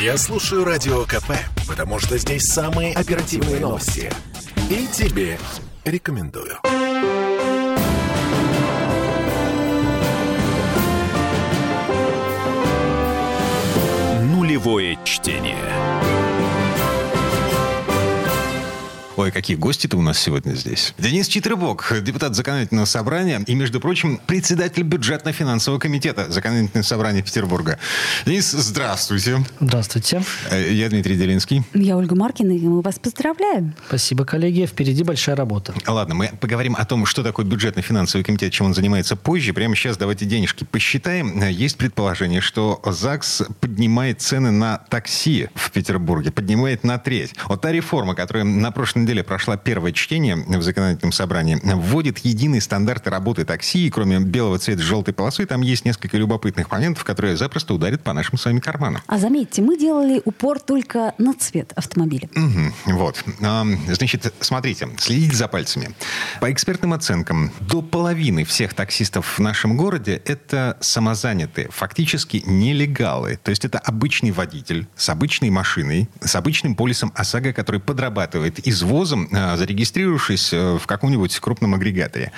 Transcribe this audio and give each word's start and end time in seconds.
Я 0.00 0.16
слушаю 0.16 0.64
Радио 0.64 1.04
КП, 1.04 1.32
потому 1.68 1.98
что 1.98 2.16
здесь 2.16 2.44
самые 2.44 2.94
оперативные 2.94 3.60
новости. 3.60 4.10
И 4.70 4.86
тебе 4.86 5.38
рекомендую. 5.84 6.56
Нулевое 14.22 14.98
чтение. 15.04 16.29
Ой, 19.20 19.30
какие 19.30 19.54
гости-то 19.54 19.98
у 19.98 20.00
нас 20.00 20.18
сегодня 20.18 20.54
здесь. 20.54 20.94
Денис 20.96 21.28
Читрыбок, 21.28 21.92
депутат 22.02 22.34
законодательного 22.34 22.86
собрания 22.86 23.44
и, 23.46 23.54
между 23.54 23.78
прочим, 23.78 24.18
председатель 24.26 24.82
бюджетно-финансового 24.82 25.78
комитета 25.78 26.32
законодательного 26.32 26.82
собрания 26.86 27.20
Петербурга. 27.20 27.78
Денис, 28.24 28.50
здравствуйте. 28.50 29.44
Здравствуйте. 29.60 30.22
Э, 30.50 30.72
я 30.72 30.88
Дмитрий 30.88 31.16
Делинский. 31.16 31.64
Я 31.74 31.98
Ольга 31.98 32.16
Маркина, 32.16 32.52
и 32.52 32.60
мы 32.60 32.80
вас 32.80 32.98
поздравляем. 32.98 33.74
Спасибо, 33.88 34.24
коллеги. 34.24 34.64
Впереди 34.64 35.04
большая 35.04 35.36
работа. 35.36 35.74
Ладно, 35.86 36.14
мы 36.14 36.30
поговорим 36.40 36.74
о 36.78 36.86
том, 36.86 37.04
что 37.04 37.22
такое 37.22 37.44
бюджетно-финансовый 37.44 38.22
комитет, 38.22 38.54
чем 38.54 38.68
он 38.68 38.74
занимается 38.74 39.16
позже. 39.16 39.52
Прямо 39.52 39.76
сейчас 39.76 39.98
давайте 39.98 40.24
денежки 40.24 40.64
посчитаем. 40.64 41.46
Есть 41.46 41.76
предположение, 41.76 42.40
что 42.40 42.80
ЗАГС 42.86 43.42
поднимает 43.60 44.22
цены 44.22 44.50
на 44.50 44.78
такси 44.78 45.48
в 45.54 45.72
Петербурге, 45.72 46.30
поднимает 46.30 46.84
на 46.84 46.98
треть. 46.98 47.34
Вот 47.48 47.60
та 47.60 47.70
реформа, 47.70 48.14
которая 48.14 48.44
на 48.44 48.70
прошлой 48.70 49.02
неделе 49.02 49.09
прошла 49.22 49.56
первое 49.56 49.92
чтение 49.92 50.36
в 50.36 50.62
законодательном 50.62 51.12
собрании, 51.12 51.60
вводит 51.62 52.18
единые 52.18 52.60
стандарты 52.60 53.10
работы 53.10 53.44
такси, 53.44 53.86
и 53.86 53.90
кроме 53.90 54.20
белого 54.20 54.58
цвета 54.58 54.82
желтой 54.82 55.12
полосой, 55.12 55.46
там 55.46 55.62
есть 55.62 55.84
несколько 55.84 56.16
любопытных 56.16 56.70
моментов, 56.70 57.04
которые 57.04 57.36
запросто 57.36 57.74
ударят 57.74 58.02
по 58.02 58.12
нашим 58.12 58.38
с 58.38 58.44
вами 58.44 58.60
карманам. 58.60 59.02
А 59.06 59.18
заметьте, 59.18 59.62
мы 59.62 59.78
делали 59.78 60.22
упор 60.24 60.60
только 60.60 61.14
на 61.18 61.34
цвет 61.34 61.72
автомобиля. 61.74 62.28
Угу, 62.36 62.94
вот. 62.96 63.24
Значит, 63.40 64.32
смотрите, 64.40 64.88
следите 64.98 65.34
за 65.34 65.48
пальцами. 65.48 65.94
По 66.40 66.52
экспертным 66.52 66.92
оценкам, 66.92 67.50
до 67.60 67.82
половины 67.82 68.44
всех 68.44 68.74
таксистов 68.74 69.38
в 69.38 69.40
нашем 69.40 69.76
городе 69.76 70.20
это 70.26 70.76
самозанятые, 70.80 71.68
фактически 71.70 72.42
нелегалы. 72.46 73.38
То 73.42 73.50
есть 73.50 73.64
это 73.64 73.78
обычный 73.78 74.30
водитель 74.30 74.86
с 74.96 75.08
обычной 75.08 75.50
машиной, 75.50 76.10
с 76.20 76.36
обычным 76.36 76.74
полисом 76.74 77.12
ОСАГО, 77.14 77.54
который 77.54 77.80
подрабатывает 77.80 78.66
извоз 78.68 78.99
паровозом, 79.00 79.28
а, 79.32 79.56
зарегистрировавшись 79.56 80.52
э, 80.52 80.78
в 80.78 80.86
каком-нибудь 80.86 81.38
крупном 81.40 81.74
агрегаторе. 81.74 82.32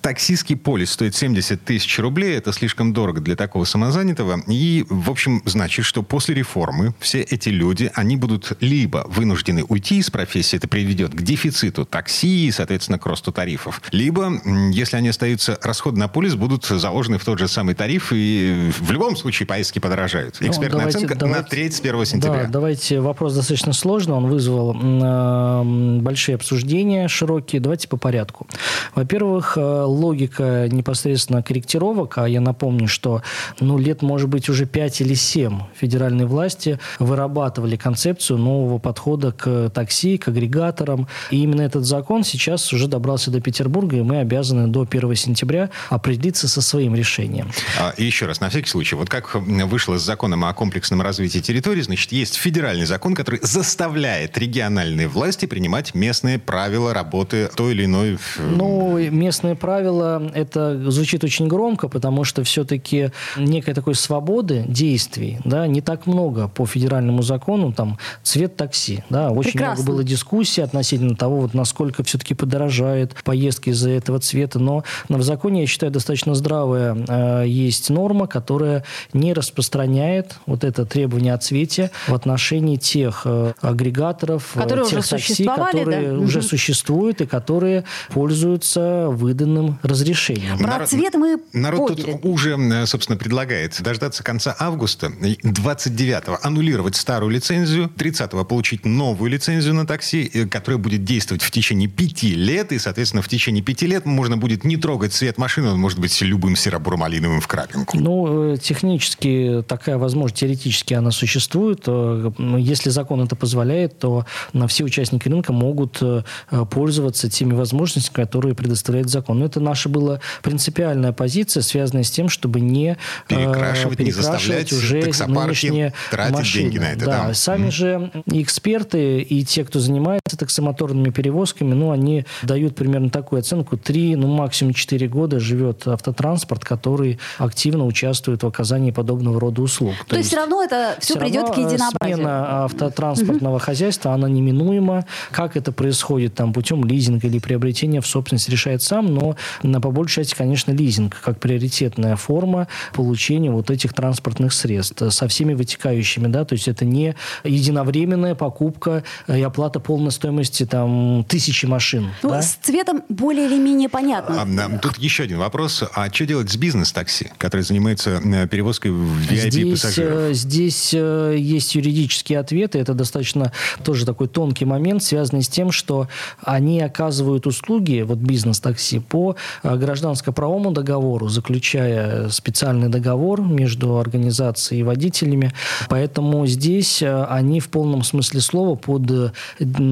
Таксистский 0.00 0.56
полис 0.56 0.92
стоит 0.92 1.14
70 1.14 1.62
тысяч 1.62 1.98
рублей. 1.98 2.36
Это 2.36 2.52
слишком 2.52 2.92
дорого 2.92 3.20
для 3.20 3.36
такого 3.36 3.64
самозанятого. 3.64 4.40
И, 4.46 4.86
в 4.88 5.10
общем, 5.10 5.42
значит, 5.44 5.84
что 5.84 6.02
после 6.02 6.34
реформы 6.34 6.94
все 7.00 7.20
эти 7.20 7.50
люди, 7.50 7.90
они 7.94 8.16
будут 8.16 8.52
либо 8.60 9.04
вынуждены 9.08 9.64
уйти 9.64 9.98
из 9.98 10.10
профессии, 10.10 10.56
это 10.56 10.68
приведет 10.68 11.12
к 11.14 11.20
дефициту 11.22 11.84
такси 11.84 12.46
и, 12.46 12.50
соответственно, 12.50 12.98
к 12.98 13.06
росту 13.06 13.32
тарифов. 13.32 13.82
Либо, 13.92 14.40
если 14.72 14.96
они 14.96 15.08
остаются, 15.08 15.58
расходы 15.62 15.98
на 15.98 16.08
полис 16.08 16.34
будут 16.34 16.64
заложены 16.64 17.18
в 17.18 17.24
тот 17.24 17.38
же 17.38 17.48
самый 17.48 17.74
тариф, 17.74 18.12
и 18.12 18.70
в 18.78 18.90
любом 18.90 19.16
случае 19.16 19.46
поездки 19.46 19.78
подорожают. 19.78 20.38
Ну, 20.40 20.48
Экспертная 20.48 20.80
давайте, 20.80 20.98
оценка 20.98 21.14
давайте, 21.16 21.42
на 21.42 21.46
треть 21.46 21.74
с 21.74 21.80
1 21.80 22.06
сентября. 22.06 22.44
Да, 22.44 22.48
давайте, 22.48 23.00
вопрос 23.00 23.34
достаточно 23.34 23.72
сложный, 23.72 24.14
он 24.14 24.26
вызвал 24.26 24.74
э, 24.74 25.95
большие 26.02 26.34
обсуждения, 26.36 27.08
широкие. 27.08 27.60
Давайте 27.60 27.88
по 27.88 27.96
порядку. 27.96 28.46
Во-первых, 28.94 29.56
э, 29.56 29.82
логика 29.82 30.68
непосредственно 30.70 31.42
корректировок, 31.42 32.18
а 32.18 32.28
я 32.28 32.40
напомню, 32.40 32.88
что 32.88 33.22
ну, 33.60 33.78
лет, 33.78 34.02
может 34.02 34.28
быть, 34.28 34.48
уже 34.48 34.66
5 34.66 35.00
или 35.02 35.14
7 35.14 35.60
федеральные 35.74 36.26
власти 36.26 36.78
вырабатывали 36.98 37.76
концепцию 37.76 38.38
нового 38.38 38.78
подхода 38.78 39.32
к 39.32 39.70
такси, 39.70 40.18
к 40.18 40.28
агрегаторам. 40.28 41.08
И 41.30 41.42
именно 41.42 41.62
этот 41.62 41.84
закон 41.84 42.24
сейчас 42.24 42.72
уже 42.72 42.88
добрался 42.88 43.30
до 43.30 43.40
Петербурга, 43.40 43.96
и 43.96 44.02
мы 44.02 44.20
обязаны 44.20 44.68
до 44.68 44.86
1 44.88 45.14
сентября 45.14 45.70
определиться 45.90 46.48
со 46.48 46.62
своим 46.62 46.94
решением. 46.94 47.50
А, 47.78 47.94
еще 47.96 48.26
раз, 48.26 48.40
на 48.40 48.48
всякий 48.48 48.68
случай, 48.68 48.96
вот 48.96 49.08
как 49.08 49.34
вышло 49.34 49.98
с 49.98 50.02
законом 50.02 50.44
о 50.44 50.54
комплексном 50.54 51.02
развитии 51.02 51.38
территории, 51.38 51.82
значит, 51.82 52.12
есть 52.12 52.34
федеральный 52.36 52.86
закон, 52.86 53.14
который 53.14 53.40
заставляет 53.42 54.38
региональные 54.38 55.08
власти 55.08 55.46
принимать 55.46 55.85
местные 55.94 56.38
правила 56.38 56.94
работы 56.94 57.50
той 57.54 57.72
или 57.72 57.84
иной... 57.84 58.18
Ну, 58.38 58.98
местные 59.10 59.54
правила, 59.54 60.30
это 60.34 60.90
звучит 60.90 61.24
очень 61.24 61.48
громко, 61.48 61.88
потому 61.88 62.24
что 62.24 62.42
все-таки 62.44 63.10
некой 63.36 63.74
такой 63.74 63.94
свободы 63.94 64.64
действий, 64.66 65.38
да, 65.44 65.66
не 65.66 65.80
так 65.80 66.06
много 66.06 66.48
по 66.48 66.66
федеральному 66.66 67.22
закону, 67.22 67.72
там, 67.72 67.98
цвет 68.22 68.56
такси, 68.56 69.04
да, 69.10 69.30
очень 69.30 69.52
Прекрасно. 69.52 69.82
много 69.82 69.92
было 69.92 70.04
дискуссий 70.04 70.62
относительно 70.62 71.16
того, 71.16 71.40
вот 71.40 71.54
насколько 71.54 72.02
все-таки 72.02 72.34
подорожает 72.34 73.14
поездки 73.24 73.70
из-за 73.70 73.90
этого 73.90 74.18
цвета, 74.20 74.58
но 74.58 74.84
в 75.08 75.22
законе, 75.22 75.62
я 75.62 75.66
считаю, 75.66 75.92
достаточно 75.92 76.34
здравая 76.34 76.96
э, 77.08 77.44
есть 77.46 77.90
норма, 77.90 78.26
которая 78.26 78.84
не 79.12 79.32
распространяет 79.32 80.36
вот 80.46 80.64
это 80.64 80.84
требование 80.84 81.34
о 81.34 81.38
цвете 81.38 81.90
в 82.06 82.14
отношении 82.14 82.76
тех 82.76 83.22
э, 83.24 83.52
агрегаторов, 83.60 84.56
э, 84.56 84.60
которые 84.60 84.86
тех 84.86 85.00
уже 85.00 85.08
такси, 85.08 85.44
которые 85.84 86.12
да? 86.12 86.18
уже 86.18 86.38
угу. 86.38 86.46
существуют 86.48 87.20
и 87.20 87.26
которые 87.26 87.84
пользуются 88.10 89.08
выданным 89.10 89.78
разрешением. 89.82 90.58
Про 90.58 90.66
народ, 90.66 90.88
цвет 90.88 91.14
мы 91.14 91.38
Народ 91.52 91.88
поняли. 91.88 92.12
тут 92.12 92.24
уже, 92.24 92.86
собственно, 92.86 93.18
предлагает 93.18 93.80
дождаться 93.80 94.22
конца 94.22 94.54
августа, 94.58 95.06
29-го 95.06 96.38
аннулировать 96.42 96.96
старую 96.96 97.30
лицензию, 97.30 97.90
30-го 97.96 98.44
получить 98.44 98.84
новую 98.84 99.30
лицензию 99.30 99.74
на 99.74 99.86
такси, 99.86 100.30
э, 100.32 100.46
которая 100.46 100.78
будет 100.78 101.04
действовать 101.04 101.42
в 101.42 101.50
течение 101.50 101.88
пяти 101.88 102.34
лет, 102.34 102.72
и, 102.72 102.78
соответственно, 102.78 103.22
в 103.22 103.28
течение 103.28 103.62
пяти 103.62 103.86
лет 103.86 104.06
можно 104.06 104.36
будет 104.36 104.64
не 104.64 104.76
трогать 104.76 105.12
цвет 105.12 105.38
машины, 105.38 105.70
он 105.70 105.78
может 105.78 105.98
быть 105.98 106.20
любым 106.22 106.56
серо-бурмалиновым 106.56 107.40
в 107.40 107.48
крапинку. 107.48 107.98
Ну, 107.98 108.54
э, 108.54 108.56
технически 108.56 109.64
такая 109.66 109.98
возможность, 109.98 110.40
теоретически 110.40 110.94
она 110.94 111.10
существует. 111.10 111.82
Э, 111.86 112.30
если 112.58 112.90
закон 112.90 113.22
это 113.22 113.36
позволяет, 113.36 113.98
то 113.98 114.26
на 114.52 114.66
все 114.68 114.84
участники 114.84 115.28
рынка 115.28 115.52
могут 115.52 115.65
могут 115.66 115.98
э, 116.00 116.22
пользоваться 116.70 117.28
теми 117.28 117.54
возможностями, 117.54 118.14
которые 118.14 118.54
предоставляет 118.54 119.08
закон. 119.08 119.40
Но 119.40 119.46
это 119.46 119.60
наша 119.60 119.88
была 119.88 120.20
принципиальная 120.42 121.12
позиция, 121.12 121.62
связанная 121.62 122.04
с 122.04 122.10
тем, 122.10 122.28
чтобы 122.28 122.60
не 122.60 122.92
э, 122.92 122.96
перекрашивать, 123.28 123.98
перекрашивать 123.98 124.72
не 124.72 124.78
уже 124.78 125.26
нынешние 125.26 125.92
тратить 126.10 126.34
машины. 126.34 126.62
деньги 126.62 126.78
на 126.78 126.92
это. 126.92 127.04
Да. 127.04 127.26
Да. 127.28 127.34
Сами 127.34 127.68
mm. 127.68 127.70
же 127.70 128.10
эксперты 128.26 129.20
и 129.20 129.44
те, 129.44 129.64
кто 129.64 129.80
занимается 129.80 130.36
таксомоторными 130.38 131.10
перевозками, 131.10 131.74
ну, 131.74 131.90
они 131.90 132.24
дают 132.42 132.76
примерно 132.76 133.10
такую 133.10 133.40
оценку. 133.40 133.76
Три, 133.76 134.16
ну, 134.16 134.28
максимум 134.28 134.74
четыре 134.74 135.08
года 135.08 135.40
живет 135.40 135.86
автотранспорт, 135.86 136.64
который 136.64 137.18
активно 137.38 137.86
участвует 137.86 138.42
в 138.42 138.46
оказании 138.46 138.90
подобного 138.90 139.40
рода 139.40 139.62
услуг. 139.62 139.94
То, 140.06 140.10
То 140.10 140.16
есть 140.16 140.28
все 140.28 140.36
равно 140.36 140.62
это 140.62 140.96
все, 141.00 141.14
все 141.14 141.20
придет 141.20 141.50
к 141.50 141.56
единообразию. 141.56 142.16
Смена 142.16 142.64
автотранспортного 142.64 143.56
mm-hmm. 143.56 143.60
хозяйства, 143.60 144.12
она 144.12 144.28
неминуема. 144.28 145.06
Как 145.30 145.55
это 145.56 145.72
происходит 145.72 146.34
там 146.34 146.52
путем 146.52 146.84
лизинга 146.84 147.26
или 147.26 147.38
приобретения 147.38 148.00
в 148.00 148.06
собственность, 148.06 148.48
решает 148.48 148.82
сам, 148.82 149.06
но 149.06 149.36
на, 149.62 149.80
по 149.80 149.90
большей 149.90 150.22
части, 150.22 150.34
конечно, 150.34 150.72
лизинг 150.72 151.16
как 151.22 151.38
приоритетная 151.40 152.16
форма 152.16 152.68
получения 152.92 153.50
вот 153.50 153.70
этих 153.70 153.92
транспортных 153.92 154.52
средств 154.52 155.02
со 155.10 155.28
всеми 155.28 155.54
вытекающими, 155.54 156.28
да, 156.28 156.44
то 156.44 156.54
есть 156.54 156.68
это 156.68 156.84
не 156.84 157.14
единовременная 157.44 158.34
покупка 158.34 159.04
и 159.28 159.40
оплата 159.42 159.80
полной 159.80 160.12
стоимости 160.12 160.66
там 160.66 161.24
тысячи 161.28 161.66
машин. 161.66 162.10
Ну, 162.22 162.30
да? 162.30 162.42
С 162.42 162.58
цветом 162.62 163.02
более 163.08 163.46
или 163.46 163.58
менее 163.58 163.88
понятно. 163.88 164.42
А, 164.42 164.78
тут 164.78 164.98
еще 164.98 165.24
один 165.24 165.38
вопрос. 165.38 165.82
А 165.94 166.12
что 166.12 166.26
делать 166.26 166.50
с 166.50 166.56
бизнес-такси, 166.56 167.30
который 167.38 167.62
занимается 167.62 168.20
э, 168.22 168.46
перевозкой 168.48 168.90
VIP-пассажиров? 168.90 170.34
Здесь, 170.34 170.38
здесь 170.42 170.94
э, 170.94 171.36
есть 171.38 171.74
юридические 171.74 172.38
ответы. 172.38 172.78
Это 172.78 172.94
достаточно 172.94 173.52
тоже 173.84 174.06
такой 174.06 174.28
тонкий 174.28 174.64
момент, 174.64 175.02
связанный 175.02 175.42
с 175.46 175.48
тем, 175.48 175.72
что 175.72 176.08
они 176.42 176.80
оказывают 176.80 177.46
услуги, 177.46 178.02
вот 178.02 178.18
бизнес-такси, 178.18 178.98
по 178.98 179.36
э, 179.62 179.76
гражданско-правовому 179.76 180.72
договору, 180.72 181.28
заключая 181.28 182.28
специальный 182.28 182.88
договор 182.88 183.40
между 183.40 183.98
организацией 183.98 184.80
и 184.80 184.82
водителями. 184.82 185.52
Поэтому 185.88 186.46
здесь 186.46 187.02
э, 187.02 187.24
они 187.24 187.60
в 187.60 187.68
полном 187.68 188.02
смысле 188.02 188.40
слова 188.40 188.74
под 188.74 189.10
э, 189.10 189.30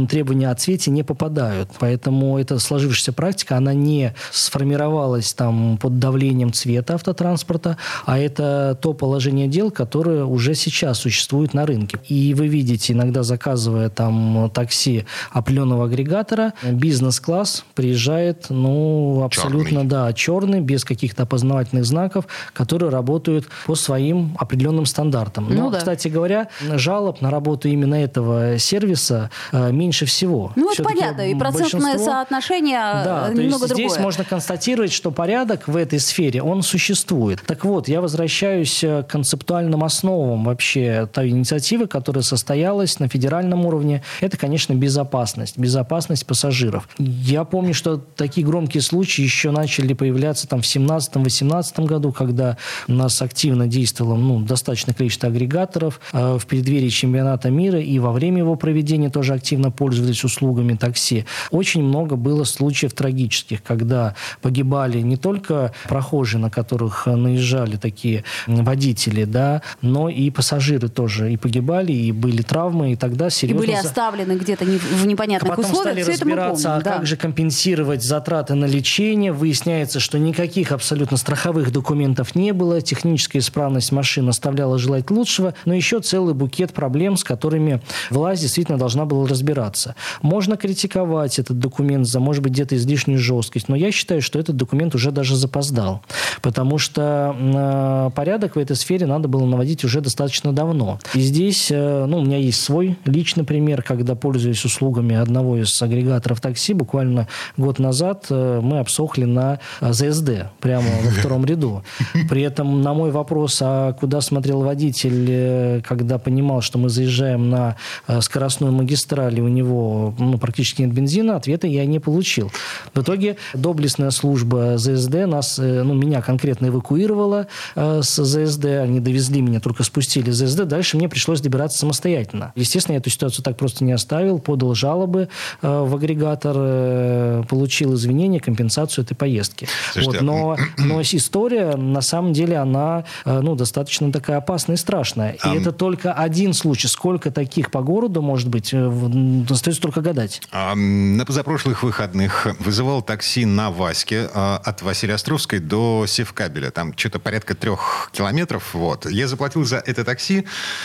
требования 0.08 0.50
о 0.50 0.54
цвете 0.54 0.90
не 0.90 1.02
попадают. 1.02 1.70
Поэтому 1.78 2.38
эта 2.38 2.58
сложившаяся 2.58 3.12
практика, 3.12 3.56
она 3.56 3.74
не 3.74 4.14
сформировалась 4.30 5.32
там 5.32 5.78
под 5.78 5.98
давлением 5.98 6.52
цвета 6.52 6.94
автотранспорта, 6.94 7.76
а 8.06 8.18
это 8.18 8.78
то 8.80 8.92
положение 8.92 9.48
дел, 9.48 9.70
которое 9.70 10.24
уже 10.24 10.54
сейчас 10.54 10.98
существует 10.98 11.54
на 11.54 11.66
рынке. 11.66 11.98
И 12.08 12.34
вы 12.34 12.48
видите, 12.48 12.92
иногда 12.92 13.22
заказывая 13.22 13.88
там 13.88 14.50
такси, 14.52 15.04
определенного 15.44 15.84
агрегатора. 15.84 16.54
Бизнес-класс 16.62 17.64
приезжает, 17.74 18.46
ну, 18.48 19.22
абсолютно, 19.24 19.80
Черный. 19.80 19.84
да, 19.84 20.12
черный, 20.14 20.60
без 20.60 20.84
каких-то 20.84 21.24
опознавательных 21.24 21.84
знаков, 21.84 22.26
которые 22.54 22.90
работают 22.90 23.46
по 23.66 23.74
своим 23.74 24.34
определенным 24.38 24.86
стандартам. 24.86 25.46
Ну 25.50 25.64
Но, 25.64 25.70
да. 25.70 25.78
кстати 25.78 26.08
говоря, 26.08 26.48
жалоб 26.60 27.20
на 27.20 27.30
работу 27.30 27.68
именно 27.68 27.94
этого 27.94 28.58
сервиса 28.58 29.30
э, 29.52 29.70
меньше 29.70 30.06
всего. 30.06 30.52
Ну, 30.56 30.72
это 30.72 30.82
понятно, 30.82 31.30
и 31.30 31.34
процентное 31.34 31.98
соотношение 31.98 32.78
да, 32.78 33.28
э, 33.28 33.34
то 33.34 33.42
немного 33.42 33.64
есть 33.64 33.74
здесь 33.74 33.92
другое. 33.92 34.02
можно 34.02 34.24
констатировать, 34.24 34.92
что 34.92 35.10
порядок 35.10 35.68
в 35.68 35.76
этой 35.76 36.00
сфере, 36.00 36.42
он 36.42 36.62
существует. 36.62 37.42
Так 37.46 37.64
вот, 37.64 37.88
я 37.88 38.00
возвращаюсь 38.00 38.82
э, 38.82 39.02
к 39.02 39.08
концептуальным 39.08 39.84
основам 39.84 40.44
вообще 40.44 41.06
той 41.12 41.28
инициативы, 41.28 41.86
которая 41.86 42.22
состоялась 42.22 42.98
на 42.98 43.08
федеральном 43.08 43.66
уровне. 43.66 44.02
Это, 44.22 44.38
конечно, 44.38 44.72
безопасность. 44.72 45.33
Безопасность 45.58 46.26
пассажиров. 46.26 46.88
Я 46.98 47.44
помню, 47.44 47.74
что 47.74 47.96
такие 47.96 48.46
громкие 48.46 48.82
случаи 48.82 49.22
еще 49.22 49.50
начали 49.50 49.92
появляться 49.94 50.48
там 50.48 50.62
в 50.62 50.64
17-18 50.64 51.84
году, 51.86 52.12
когда 52.12 52.56
у 52.88 52.92
нас 52.92 53.20
активно 53.22 53.66
действовало 53.66 54.16
ну, 54.16 54.40
достаточное 54.40 54.94
количество 54.94 55.28
агрегаторов 55.28 56.00
э, 56.12 56.38
в 56.38 56.46
преддверии 56.46 56.88
чемпионата 56.88 57.50
мира 57.50 57.80
и 57.80 57.98
во 57.98 58.12
время 58.12 58.38
его 58.38 58.56
проведения 58.56 59.10
тоже 59.10 59.34
активно 59.34 59.70
пользовались 59.70 60.24
услугами 60.24 60.74
такси. 60.74 61.24
Очень 61.50 61.82
много 61.82 62.16
было 62.16 62.44
случаев 62.44 62.92
трагических, 62.92 63.62
когда 63.62 64.14
погибали 64.40 65.00
не 65.00 65.16
только 65.16 65.72
прохожие, 65.88 66.40
на 66.40 66.50
которых 66.50 67.06
наезжали 67.06 67.76
такие 67.76 68.24
водители, 68.46 69.24
да, 69.24 69.62
но 69.82 70.08
и 70.08 70.30
пассажиры 70.30 70.88
тоже 70.88 71.32
и 71.32 71.36
погибали, 71.36 71.92
и 71.92 72.12
были 72.12 72.42
травмы, 72.42 72.92
и 72.92 72.96
тогда 72.96 73.28
И 73.28 73.30
серьезно... 73.30 73.66
были 73.66 73.74
за- 73.74 73.88
оставлены 73.88 74.32
где-то 74.32 74.64
в 74.64 75.06
непонятных 75.24 75.56
Потом 75.56 75.70
условиях. 75.70 75.92
стали 75.92 76.02
Все 76.02 76.12
это 76.12 76.24
мы 76.24 76.30
разбираться, 76.32 76.68
помним, 76.68 76.80
а 76.80 76.84
да. 76.84 76.92
как 76.96 77.06
же 77.06 77.16
компенсировать 77.16 78.02
затраты 78.02 78.54
на 78.54 78.64
лечение. 78.66 79.32
Выясняется, 79.32 80.00
что 80.00 80.18
никаких 80.18 80.72
абсолютно 80.72 81.16
страховых 81.16 81.72
документов 81.72 82.34
не 82.34 82.52
было. 82.52 82.80
Техническая 82.80 83.40
исправность 83.40 83.92
машин 83.92 84.28
оставляла 84.28 84.78
желать 84.78 85.10
лучшего. 85.10 85.54
Но 85.64 85.74
еще 85.74 86.00
целый 86.00 86.34
букет 86.34 86.72
проблем, 86.72 87.16
с 87.16 87.24
которыми 87.24 87.80
власть 88.10 88.42
действительно 88.42 88.78
должна 88.78 89.04
была 89.04 89.26
разбираться. 89.28 89.94
Можно 90.22 90.56
критиковать 90.56 91.38
этот 91.38 91.58
документ 91.58 92.06
за, 92.06 92.20
может 92.20 92.42
быть, 92.42 92.52
где-то 92.52 92.76
излишнюю 92.76 93.18
жесткость. 93.18 93.68
Но 93.68 93.76
я 93.76 93.90
считаю, 93.92 94.22
что 94.22 94.38
этот 94.38 94.56
документ 94.56 94.94
уже 94.94 95.10
даже 95.10 95.36
запоздал. 95.36 96.02
Потому 96.42 96.78
что 96.78 97.34
э, 97.38 98.10
порядок 98.14 98.56
в 98.56 98.58
этой 98.58 98.76
сфере 98.76 99.06
надо 99.06 99.28
было 99.28 99.44
наводить 99.44 99.84
уже 99.84 100.00
достаточно 100.00 100.52
давно. 100.52 100.98
И 101.14 101.20
здесь, 101.20 101.70
э, 101.70 102.04
ну, 102.06 102.18
у 102.18 102.24
меня 102.24 102.38
есть 102.38 102.62
свой 102.62 102.98
личный 103.04 103.44
пример, 103.44 103.82
когда, 103.82 104.14
пользуясь 104.14 104.64
услугами 104.64 105.03
одного 105.12 105.58
из 105.58 105.80
агрегаторов 105.82 106.40
такси, 106.40 106.74
буквально 106.74 107.28
год 107.56 107.78
назад 107.78 108.26
э, 108.30 108.60
мы 108.62 108.78
обсохли 108.78 109.24
на 109.24 109.60
ЗСД, 109.80 110.46
прямо 110.60 110.86
во 111.04 111.10
втором 111.10 111.44
ряду. 111.44 111.82
При 112.28 112.42
этом 112.42 112.82
на 112.82 112.94
мой 112.94 113.10
вопрос, 113.10 113.58
а 113.62 113.92
куда 113.92 114.20
смотрел 114.20 114.62
водитель, 114.62 115.26
э, 115.28 115.80
когда 115.86 116.18
понимал, 116.18 116.60
что 116.60 116.78
мы 116.78 116.88
заезжаем 116.88 117.50
на 117.50 117.76
э, 118.06 118.20
скоростную 118.20 118.72
магистраль, 118.72 119.38
и 119.38 119.42
у 119.42 119.48
него 119.48 120.14
ну, 120.18 120.38
практически 120.38 120.82
нет 120.82 120.92
бензина, 120.92 121.36
ответа 121.36 121.66
я 121.66 121.84
не 121.86 121.98
получил. 121.98 122.50
В 122.94 123.00
итоге 123.00 123.36
доблестная 123.52 124.10
служба 124.10 124.78
ЗСД 124.78 125.26
нас, 125.26 125.58
ну, 125.58 125.94
меня 125.94 126.22
конкретно 126.22 126.66
эвакуировала 126.66 127.46
с 127.74 128.22
ЗСД, 128.22 128.64
они 128.64 129.00
довезли 129.00 129.40
меня, 129.40 129.60
только 129.60 129.82
спустили 129.82 130.30
с 130.30 130.44
ЗСД, 130.44 130.64
дальше 130.64 130.96
мне 130.96 131.08
пришлось 131.08 131.40
добираться 131.40 131.78
самостоятельно. 131.78 132.52
Естественно, 132.54 132.94
я 132.94 132.98
эту 132.98 133.10
ситуацию 133.10 133.44
так 133.44 133.56
просто 133.56 133.84
не 133.84 133.92
оставил, 133.92 134.38
подал 134.38 134.74
жалобы 134.94 135.28
э, 135.62 135.68
в 135.68 135.94
агрегатор, 135.94 136.54
э, 136.56 137.42
получил 137.48 137.94
извинения, 137.94 138.40
компенсацию 138.40 139.04
этой 139.04 139.14
поездки. 139.14 139.68
Слушайте, 139.92 140.18
Вот, 140.18 140.22
но, 140.22 140.56
но 140.78 141.02
история, 141.02 141.76
на 141.76 142.00
самом 142.00 142.32
деле, 142.32 142.56
она 142.56 143.04
э, 143.24 143.40
ну, 143.40 143.56
достаточно 143.56 144.12
такая 144.12 144.38
опасная 144.38 144.76
и 144.76 144.78
страшная. 144.78 145.32
И 145.32 145.38
А, 145.42 145.54
это 145.54 145.72
только 145.72 146.12
один 146.12 146.52
случай. 146.54 146.88
Сколько 146.88 147.30
таких 147.30 147.70
по 147.70 147.82
городу 147.82 148.22
может 148.22 148.48
быть, 148.48 148.72
остается 148.74 149.82
только 149.82 150.00
гадать. 150.00 150.42
А, 150.52 150.74
На 150.74 151.24
позапрошлых 151.24 151.82
выходных 151.82 152.46
вызывал 152.60 153.02
такси 153.02 153.44
на 153.44 153.70
Ваське 153.70 154.28
а, 154.32 154.60
от 154.64 154.82
Василия 154.82 155.14
Островской 155.14 155.58
до 155.58 156.04
Севкабеля. 156.06 156.70
Там 156.70 156.96
что-то 156.96 157.18
порядка 157.18 157.54
трех 157.54 158.10
километров. 158.12 158.74
Вот. 158.74 159.10
Я 159.10 159.28
заплатил 159.28 159.64
за 159.64 159.78
это 159.78 160.04
такси, 160.04 160.44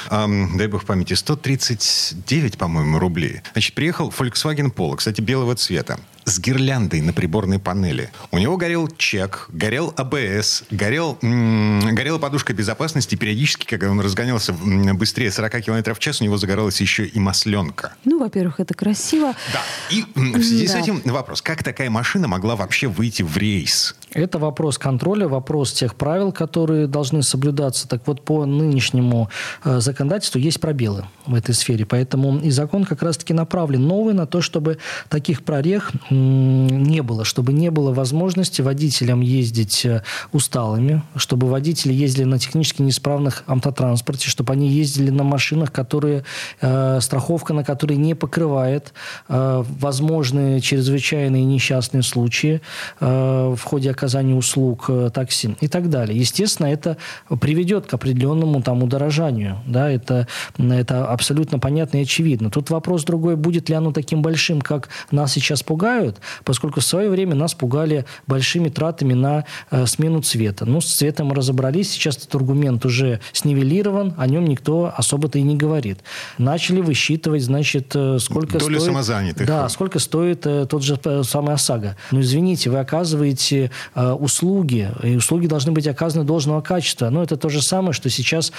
ам, 0.10 0.58
дай 0.58 0.68
бог 0.68 0.86
памяти, 0.86 1.14
139, 1.14 2.58
по-моему, 2.58 3.00
рублей. 3.00 3.42
Значит, 3.54 3.76
приехал 3.76 3.99
Volkswagen 4.08 4.72
Polo, 4.72 4.96
кстати, 4.96 5.22
белого 5.22 5.56
цвета, 5.56 6.00
с 6.26 6.40
гирляндой 6.40 7.02
на 7.02 7.14
приборной 7.14 7.60
панели. 7.60 8.12
У 8.32 8.38
него 8.38 8.58
горел 8.58 8.88
чек, 8.98 9.48
горел 9.52 9.94
АБС, 9.98 10.64
горел, 10.72 11.18
м, 11.22 11.80
горела 11.96 12.18
подушка 12.20 12.54
безопасности. 12.54 13.16
Периодически, 13.16 13.66
когда 13.66 13.90
он 13.90 14.00
разгонялся 14.00 14.54
быстрее 14.54 15.32
40 15.32 15.62
км 15.62 15.94
в 15.94 16.00
час, 16.00 16.22
у 16.22 16.24
него 16.24 16.38
загоралась 16.38 16.80
еще 16.82 17.06
и 17.06 17.20
масленка. 17.20 17.94
Ну, 18.06 18.20
во-первых, 18.20 18.60
это 18.60 18.74
красиво. 18.74 19.34
Да. 19.54 19.62
И 19.90 20.04
в 20.16 20.44
связи 20.44 20.68
с 20.68 20.74
Да. 20.74 20.80
этим 20.80 21.02
вопрос. 21.06 21.42
Как 21.42 21.64
такая 21.64 21.90
машина 21.90 22.28
могла 22.28 22.56
вообще 22.56 22.88
выйти 22.88 23.24
в 23.24 23.36
рейс? 23.38 23.96
Это 24.12 24.40
вопрос 24.40 24.78
контроля, 24.78 25.28
вопрос 25.28 25.72
тех 25.74 25.96
правил, 25.96 26.32
которые 26.32 26.88
должны 26.88 27.22
соблюдаться. 27.24 27.88
Так 27.88 28.08
вот, 28.08 28.26
по 28.26 28.46
нынешнему 28.46 29.30
э, 29.64 29.80
законодательству 29.80 30.40
есть 30.40 30.60
пробелы 30.60 31.06
в 31.28 31.36
этой 31.36 31.54
сфере. 31.54 31.86
Поэтому 31.86 32.40
и 32.40 32.50
закон 32.50 32.86
как 32.86 33.04
раз-таки 33.04 33.34
направлен 33.34 33.86
новый 33.88 34.14
на 34.16 34.26
то, 34.26 34.42
чтобы 34.42 34.80
таких 35.10 35.44
прорех 35.44 35.92
не 36.10 37.02
было, 37.02 37.24
чтобы 37.24 37.54
не 37.54 37.72
было 37.72 37.94
возможности 37.94 38.62
водителям 38.62 39.22
ездить 39.22 39.86
э, 39.86 40.04
усталыми, 40.32 41.04
чтобы 41.16 41.48
водители 41.48 41.94
ездили 41.94 42.26
на 42.26 42.40
технически 42.40 42.82
неисправных 42.82 43.44
автотранспорте, 43.48 44.30
чтобы 44.30 44.54
они 44.54 44.70
ездили 44.70 45.10
на 45.10 45.24
машинах, 45.24 45.72
которые 45.72 46.24
э, 46.62 47.00
страховка 47.02 47.54
на 47.54 47.64
которые 47.64 47.98
не 47.98 48.16
покрывает 48.16 48.94
э, 49.28 49.64
возможные 49.80 50.62
чрезвычайные 50.62 51.44
несчастные 51.46 52.04
случаи 52.04 52.62
э, 53.00 53.56
в 53.56 53.64
ходе 53.64 53.92
оказания 53.92 54.36
услуг 54.36 54.86
э, 54.90 55.12
такси 55.14 55.56
и 55.62 55.68
так 55.68 55.90
далее. 55.90 56.18
Естественно, 56.18 56.68
это 56.68 56.98
приведет 57.40 57.86
к 57.86 57.94
определенному 57.94 58.62
там 58.62 58.84
удорожанию. 58.84 59.60
Да, 59.66 59.90
это, 59.90 60.28
это 60.58 61.06
абсолютно 61.06 61.60
понятно 61.60 61.98
и 61.98 62.04
очевидно. 62.04 62.50
Тут 62.50 62.70
вопрос 62.70 63.04
другой, 63.04 63.36
будет 63.36 63.70
ли 63.70 63.76
оно 63.76 63.92
таким 63.92 64.22
большим, 64.22 64.62
как 64.62 64.90
нас 65.12 65.34
сейчас 65.34 65.64
пугают, 65.64 65.99
поскольку 66.44 66.80
в 66.80 66.84
свое 66.84 67.10
время 67.10 67.36
нас 67.36 67.54
пугали 67.54 68.06
большими 68.28 68.70
тратами 68.70 69.14
на 69.14 69.46
э, 69.72 69.86
смену 69.86 70.22
цвета. 70.22 70.66
Ну, 70.66 70.82
с 70.82 70.94
цветом 70.94 71.28
мы 71.28 71.36
разобрались, 71.36 71.92
сейчас 71.92 72.18
этот 72.18 72.34
аргумент 72.36 72.86
уже 72.86 73.20
снивелирован, 73.34 74.14
о 74.18 74.28
нем 74.28 74.46
никто 74.46 74.94
особо-то 74.96 75.40
и 75.40 75.42
не 75.42 75.56
говорит. 75.56 76.00
Начали 76.38 76.82
высчитывать, 76.82 77.44
значит, 77.44 77.92
э, 77.96 78.18
сколько 78.20 78.60
Долю 78.60 78.80
стоит... 78.80 78.92
самозанятых. 78.92 79.48
Да, 79.48 79.70
сколько 79.70 80.00
стоит 80.00 80.46
э, 80.46 80.66
тот 80.66 80.84
же 80.84 81.00
э, 81.04 81.24
самый 81.24 81.56
ОСАГО. 81.56 81.96
Ну, 82.12 82.22
извините, 82.22 82.70
вы 82.70 82.80
оказываете 82.80 83.72
э, 83.96 84.12
услуги, 84.12 84.90
и 85.04 85.16
услуги 85.16 85.48
должны 85.48 85.72
быть 85.72 85.88
оказаны 85.88 86.24
должного 86.26 86.62
качества. 86.62 87.10
Ну, 87.10 87.22
это 87.22 87.38
то 87.38 87.50
же 87.50 87.62
самое, 87.62 87.94
что 87.94 88.10
сейчас 88.10 88.52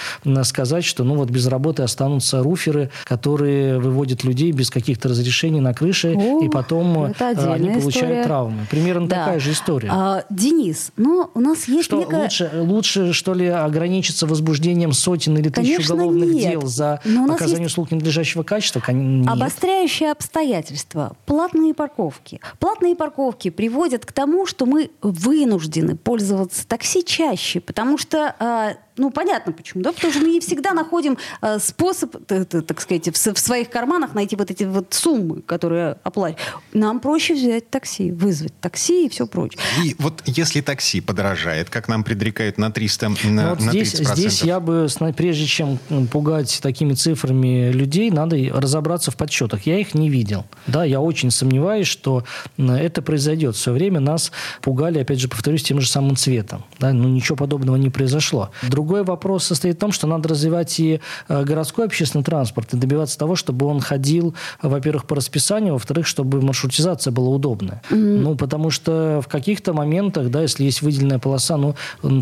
сказать, 0.45 0.85
что, 0.85 1.05
ну, 1.05 1.15
вот 1.15 1.31
без 1.31 1.47
работы 1.47 1.83
останутся 1.83 2.43
руферы, 2.43 2.91
которые 3.05 3.79
выводят 3.79 4.25
людей 4.25 4.53
без 4.53 4.71
каких-то 4.71 5.09
разрешений 5.09 5.61
на 5.61 5.75
крыше, 5.75 6.15
О, 6.15 6.45
и 6.45 6.49
потом 6.49 7.15
это 7.33 7.45
они 7.45 7.55
отдельная 7.55 7.81
получают 7.81 7.95
история. 8.11 8.25
травмы. 8.25 8.67
Примерно 8.71 9.09
Да. 9.09 9.17
такая 9.17 9.41
же 9.41 9.53
история. 9.53 9.89
А, 9.93 10.25
Денис, 10.31 10.93
ну, 10.97 11.31
у 11.35 11.41
нас 11.41 11.67
есть 11.69 11.85
Что 11.85 11.99
некая... 12.01 12.23
лучше, 12.23 12.51
лучше, 12.55 13.13
что 13.13 13.35
ли, 13.35 13.47
ограничиться 13.47 14.27
возбуждением 14.27 14.93
сотен 14.93 15.37
или 15.39 15.49
тысяч 15.49 15.75
Конечно, 15.77 15.95
уголовных 15.95 16.31
нет. 16.31 16.51
дел 16.53 16.67
за 16.67 17.01
Но 17.05 17.25
оказание 17.27 17.63
есть- 17.65 17.73
услуг 17.73 17.91
ненадлежащего 17.91 18.43
качества? 18.43 18.83
Нет. 18.93 19.29
Обостряющие 19.31 20.11
обстоятельства. 20.13 21.17
Платные 21.27 21.75
парковки. 21.75 22.41
Платные 22.59 22.97
парковки 22.97 23.51
приводят 23.51 24.05
к 24.07 24.13
тому, 24.13 24.47
что 24.47 24.67
мы 24.67 24.91
вынуждены 25.03 25.97
пользоваться 25.97 26.67
такси 26.67 27.05
чаще, 27.05 27.61
потому 27.61 27.99
что, 27.99 28.35
а, 28.39 28.75
ну, 29.01 29.11
понятно 29.11 29.53
почему, 29.53 29.83
да, 29.83 29.93
потому 29.93 30.13
что 30.13 30.23
мы 30.23 30.31
не 30.31 30.41
всегда 30.41 30.75
находим 30.75 31.17
а, 31.41 31.59
способ, 31.59 32.15
т- 32.27 32.45
т- 32.45 32.61
так 32.61 32.81
сказать, 32.81 33.09
в, 33.09 33.35
в 33.35 33.39
своих 33.39 33.71
карманах 33.71 34.15
найти 34.15 34.37
вот 34.37 34.51
эти 34.51 34.65
вот 34.65 34.93
суммы, 34.93 35.41
которые 35.41 35.97
оплачивают. 36.03 36.41
Нам 36.75 37.01
проще 37.01 37.35
взять 37.35 37.71
такси, 37.71 38.13
вызвать 38.13 38.53
такси 38.61 39.07
и 39.07 39.09
все 39.09 39.27
прочее. 39.27 39.59
И 39.83 39.97
вот 39.99 40.23
если 40.27 40.61
такси 40.61 41.01
подорожает, 41.01 41.71
как 41.71 41.89
нам 41.89 42.05
предрекают 42.05 42.59
на 42.59 42.71
300, 42.71 43.09
на, 43.09 43.15
Ну, 43.25 43.49
вот 43.51 43.61
на 43.61 43.71
здесь, 43.71 43.95
30%, 43.95 44.17
здесь 44.17 44.43
я 44.43 44.61
бы, 44.61 44.87
прежде 45.17 45.47
чем 45.47 45.79
пугать 46.13 46.61
такими 46.63 46.93
цифрами 46.93 47.73
людей, 47.73 48.11
надо 48.11 48.37
разобраться 48.53 49.11
в 49.11 49.17
подсчетах. 49.17 49.67
Я 49.67 49.79
их 49.79 49.95
не 49.95 50.11
видел. 50.11 50.45
Да, 50.67 50.85
я 50.85 51.01
очень 51.01 51.31
сомневаюсь, 51.31 51.87
что 51.87 52.25
это 52.59 53.01
произойдет. 53.01 53.57
В 53.57 53.59
свое 53.59 53.79
время 53.79 54.01
нас 54.01 54.31
пугали, 54.61 54.99
опять 54.99 55.21
же, 55.21 55.29
повторюсь, 55.29 55.63
тем 55.63 55.81
же 55.81 55.89
самым 55.89 56.17
цветом. 56.17 56.65
Да, 56.79 56.93
но 56.93 57.09
ничего 57.09 57.37
подобного 57.37 57.77
не 57.77 57.89
произошло. 57.89 58.51
Другой 58.63 58.90
другой 58.91 59.05
вопрос 59.05 59.45
состоит 59.45 59.77
в 59.77 59.79
том, 59.79 59.93
что 59.93 60.09
надо 60.09 60.31
развивать 60.31 60.81
и 60.81 61.01
э, 61.29 61.45
городской 61.45 61.87
общественный 61.87 62.25
транспорт 62.25 62.75
и 62.75 62.77
добиваться 62.77 63.17
того, 63.17 63.37
чтобы 63.37 63.67
он 63.67 63.81
ходил, 63.81 64.35
во-первых, 64.63 65.05
по 65.05 65.15
расписанию, 65.15 65.75
во-вторых, 65.75 66.09
чтобы 66.09 66.43
маршрутизация 66.43 67.13
была 67.13 67.29
удобная. 67.29 67.83
Mm-hmm. 67.91 68.19
Ну, 68.19 68.35
потому 68.35 68.71
что 68.71 69.21
в 69.25 69.29
каких-то 69.29 69.75
моментах, 69.75 70.29
да, 70.31 70.43
если 70.43 70.65
есть 70.65 70.83
выделенная 70.83 71.21
полоса, 71.21 71.57
ну, 71.57 71.77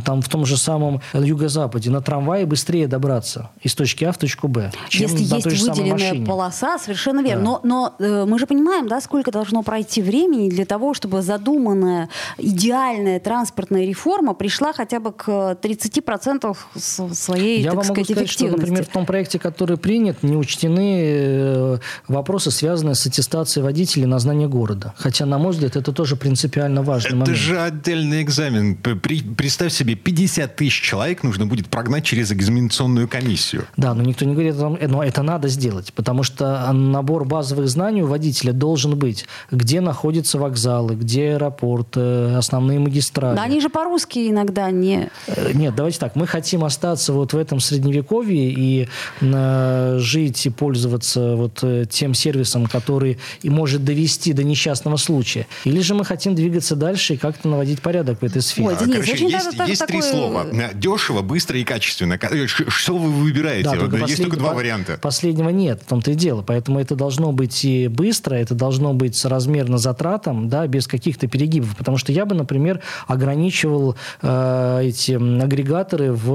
там 0.04 0.20
в 0.20 0.28
том 0.28 0.44
же 0.44 0.58
самом 0.58 1.00
юго-западе, 1.14 1.88
на 1.88 2.02
трамвае 2.02 2.44
быстрее 2.44 2.87
добраться 2.87 3.48
из 3.62 3.75
точки 3.75 4.04
А 4.04 4.12
в 4.12 4.18
точку 4.18 4.48
Б, 4.48 4.70
чем 4.90 5.10
если 5.10 5.25
на 5.26 5.37
есть 5.37 5.44
той 5.44 5.54
же 5.56 5.70
выделенная 5.70 6.26
полоса, 6.26 6.78
совершенно 6.78 7.22
верно. 7.22 7.44
Да. 7.44 7.60
Но, 7.64 7.94
но 7.98 8.06
э, 8.06 8.26
мы 8.26 8.38
же 8.38 8.46
понимаем, 8.46 8.88
да, 8.88 9.00
сколько 9.00 9.30
должно 9.30 9.62
пройти 9.62 10.02
времени 10.02 10.50
для 10.50 10.66
того, 10.66 10.92
чтобы 10.92 11.22
задуманная 11.22 12.10
идеальная 12.37 13.20
транспортная 13.20 13.87
реформа 13.87 14.34
пришла 14.34 14.75
хотя 14.75 15.00
бы 15.00 15.12
к 15.12 15.28
30% 15.62 16.57
своей, 16.76 17.60
Я 17.60 17.70
так 17.70 17.76
вам 17.76 17.84
сказать, 17.84 18.08
могу 18.08 18.12
сказать, 18.12 18.30
что, 18.30 18.48
например, 18.48 18.84
в 18.84 18.88
том 18.88 19.06
проекте, 19.06 19.38
который 19.38 19.76
принят, 19.76 20.22
не 20.22 20.36
учтены 20.36 21.00
э, 21.02 21.78
вопросы, 22.08 22.50
связанные 22.50 22.94
с 22.94 23.06
аттестацией 23.06 23.64
водителей 23.64 24.06
на 24.06 24.18
знание 24.18 24.48
города. 24.48 24.94
Хотя, 24.96 25.26
на 25.26 25.38
мой 25.38 25.52
взгляд, 25.52 25.76
это 25.76 25.92
тоже 25.92 26.16
принципиально 26.16 26.82
важный 26.82 27.08
это 27.08 27.16
момент. 27.16 27.36
Это 27.36 27.38
же 27.38 27.60
отдельный 27.60 28.22
экзамен. 28.22 28.76
При, 28.76 29.22
представь 29.22 29.72
себе, 29.72 29.94
50 29.94 30.56
тысяч 30.56 30.80
человек 30.80 31.22
нужно 31.22 31.46
будет 31.46 31.68
прогнать 31.68 32.04
через 32.04 32.32
экзаменационную 32.32 33.08
комиссию. 33.08 33.64
Да, 33.76 33.94
но 33.94 34.02
никто 34.02 34.24
не 34.24 34.32
говорит 34.32 34.54
о 34.54 34.58
том, 34.58 34.78
но 34.80 35.02
это 35.02 35.22
надо 35.22 35.48
сделать, 35.48 35.92
потому 35.92 36.22
что 36.22 36.70
набор 36.72 37.24
базовых 37.24 37.68
знаний 37.68 38.02
у 38.02 38.06
водителя 38.06 38.52
должен 38.52 38.98
быть. 38.98 39.26
Где 39.50 39.80
находятся 39.80 40.38
вокзалы, 40.38 40.94
где 40.94 41.32
аэропорт, 41.32 41.96
э, 41.96 42.36
основные 42.36 42.78
магистрали. 42.78 43.36
Да, 43.36 43.42
они 43.42 43.60
же 43.60 43.68
по-русски 43.68 44.30
иногда 44.30 44.70
не... 44.70 45.10
Э, 45.26 45.52
нет, 45.52 45.74
давайте 45.74 45.98
так. 45.98 46.16
Мы 46.16 46.26
хотим 46.26 46.38
остаться 46.64 47.12
вот 47.12 47.33
в 47.33 47.37
этом 47.37 47.61
средневековье 47.61 48.50
и 48.50 48.88
э, 49.21 49.99
жить 49.99 50.47
и 50.47 50.50
пользоваться 50.50 51.37
вот 51.37 51.59
э, 51.62 51.85
тем 51.88 52.14
сервисом, 52.14 52.66
который 52.66 53.18
и 53.42 53.50
может 53.50 53.85
довести 53.85 54.33
до 54.33 54.45
несчастного 54.45 54.97
случая. 54.97 55.47
Или 55.64 55.80
же 55.80 55.95
мы 55.95 56.04
хотим 56.04 56.35
двигаться 56.35 56.76
дальше 56.76 57.14
и 57.14 57.16
как-то 57.16 57.49
наводить 57.49 57.80
порядок 57.83 58.21
в 58.21 58.25
этой 58.25 58.42
сфере. 58.42 58.68
Ой, 58.68 58.76
Денис, 58.78 58.95
Короче, 58.95 59.12
очень 59.12 59.28
есть, 59.30 59.57
даже, 59.57 59.71
есть 59.71 59.80
такое... 59.80 60.00
три 60.00 60.11
слова. 60.11 60.47
Дешево, 60.75 61.23
быстро 61.23 61.59
и 61.59 61.64
качественно. 61.64 62.18
Что 62.47 62.99
вы 62.99 63.11
выбираете? 63.11 63.71
Да, 63.71 63.76
только 63.76 63.97
есть 63.97 64.23
только 64.23 64.37
два 64.37 64.54
варианта. 64.54 64.99
Последнего 65.00 65.50
нет, 65.50 65.83
в 65.85 65.88
том-то 65.88 66.12
и 66.12 66.14
дело. 66.14 66.42
Поэтому 66.42 66.80
это 66.80 66.95
должно 66.95 67.33
быть 67.33 67.64
и 67.64 67.88
быстро, 67.88 68.35
это 68.35 68.54
должно 68.54 68.95
быть 68.95 69.16
соразмерно 69.16 69.78
затратам, 69.78 70.49
да, 70.49 70.66
без 70.66 70.87
каких-то 70.87 71.26
перегибов. 71.26 71.76
Потому 71.76 71.97
что 71.97 72.12
я 72.12 72.25
бы, 72.25 72.35
например, 72.35 72.80
ограничивал 73.07 73.97
э, 74.23 74.80
эти 74.85 75.12
агрегаторы 75.12 76.12
в 76.12 76.27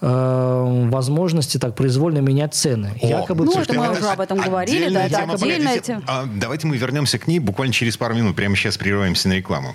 э, 0.00 0.88
возможности 0.90 1.58
так 1.58 1.74
произвольно 1.74 2.18
менять 2.18 2.54
цены. 2.54 2.92
О, 3.02 3.06
Якобы, 3.06 3.44
ну, 3.44 3.60
это 3.60 3.74
мы 3.74 3.90
уже 3.90 4.06
об 4.06 4.20
этом 4.20 4.38
говорили, 4.38 4.92
да, 4.92 5.06
это 5.06 5.32
отдельная 5.32 5.78
тема. 5.80 6.02
А, 6.06 6.24
давайте 6.26 6.66
мы 6.66 6.76
вернемся 6.76 7.18
к 7.18 7.26
ней 7.26 7.38
буквально 7.38 7.72
через 7.72 7.96
пару 7.96 8.14
минут. 8.14 8.36
Прямо 8.36 8.56
сейчас 8.56 8.78
прерываемся 8.78 9.28
на 9.28 9.34
рекламу. 9.34 9.72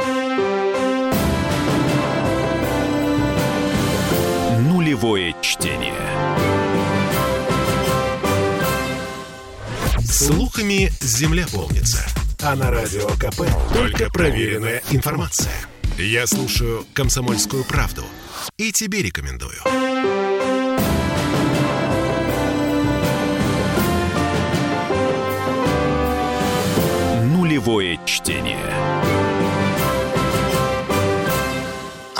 Нулевое 4.59 5.35
чтение. 5.41 5.93
Слухами 9.99 10.91
земля 11.01 11.45
полнится. 11.51 12.05
А 12.41 12.55
на 12.55 12.71
радио 12.71 13.07
КП 13.19 13.41
только 13.73 14.09
проверенная 14.11 14.81
информация. 14.91 15.51
Я 15.97 16.27
слушаю 16.27 16.85
«Комсомольскую 16.93 17.63
правду» 17.63 18.03
и 18.57 18.71
тебе 18.71 19.01
рекомендую. 19.01 19.55
Нулевое 27.23 27.99
чтение. 28.05 29.34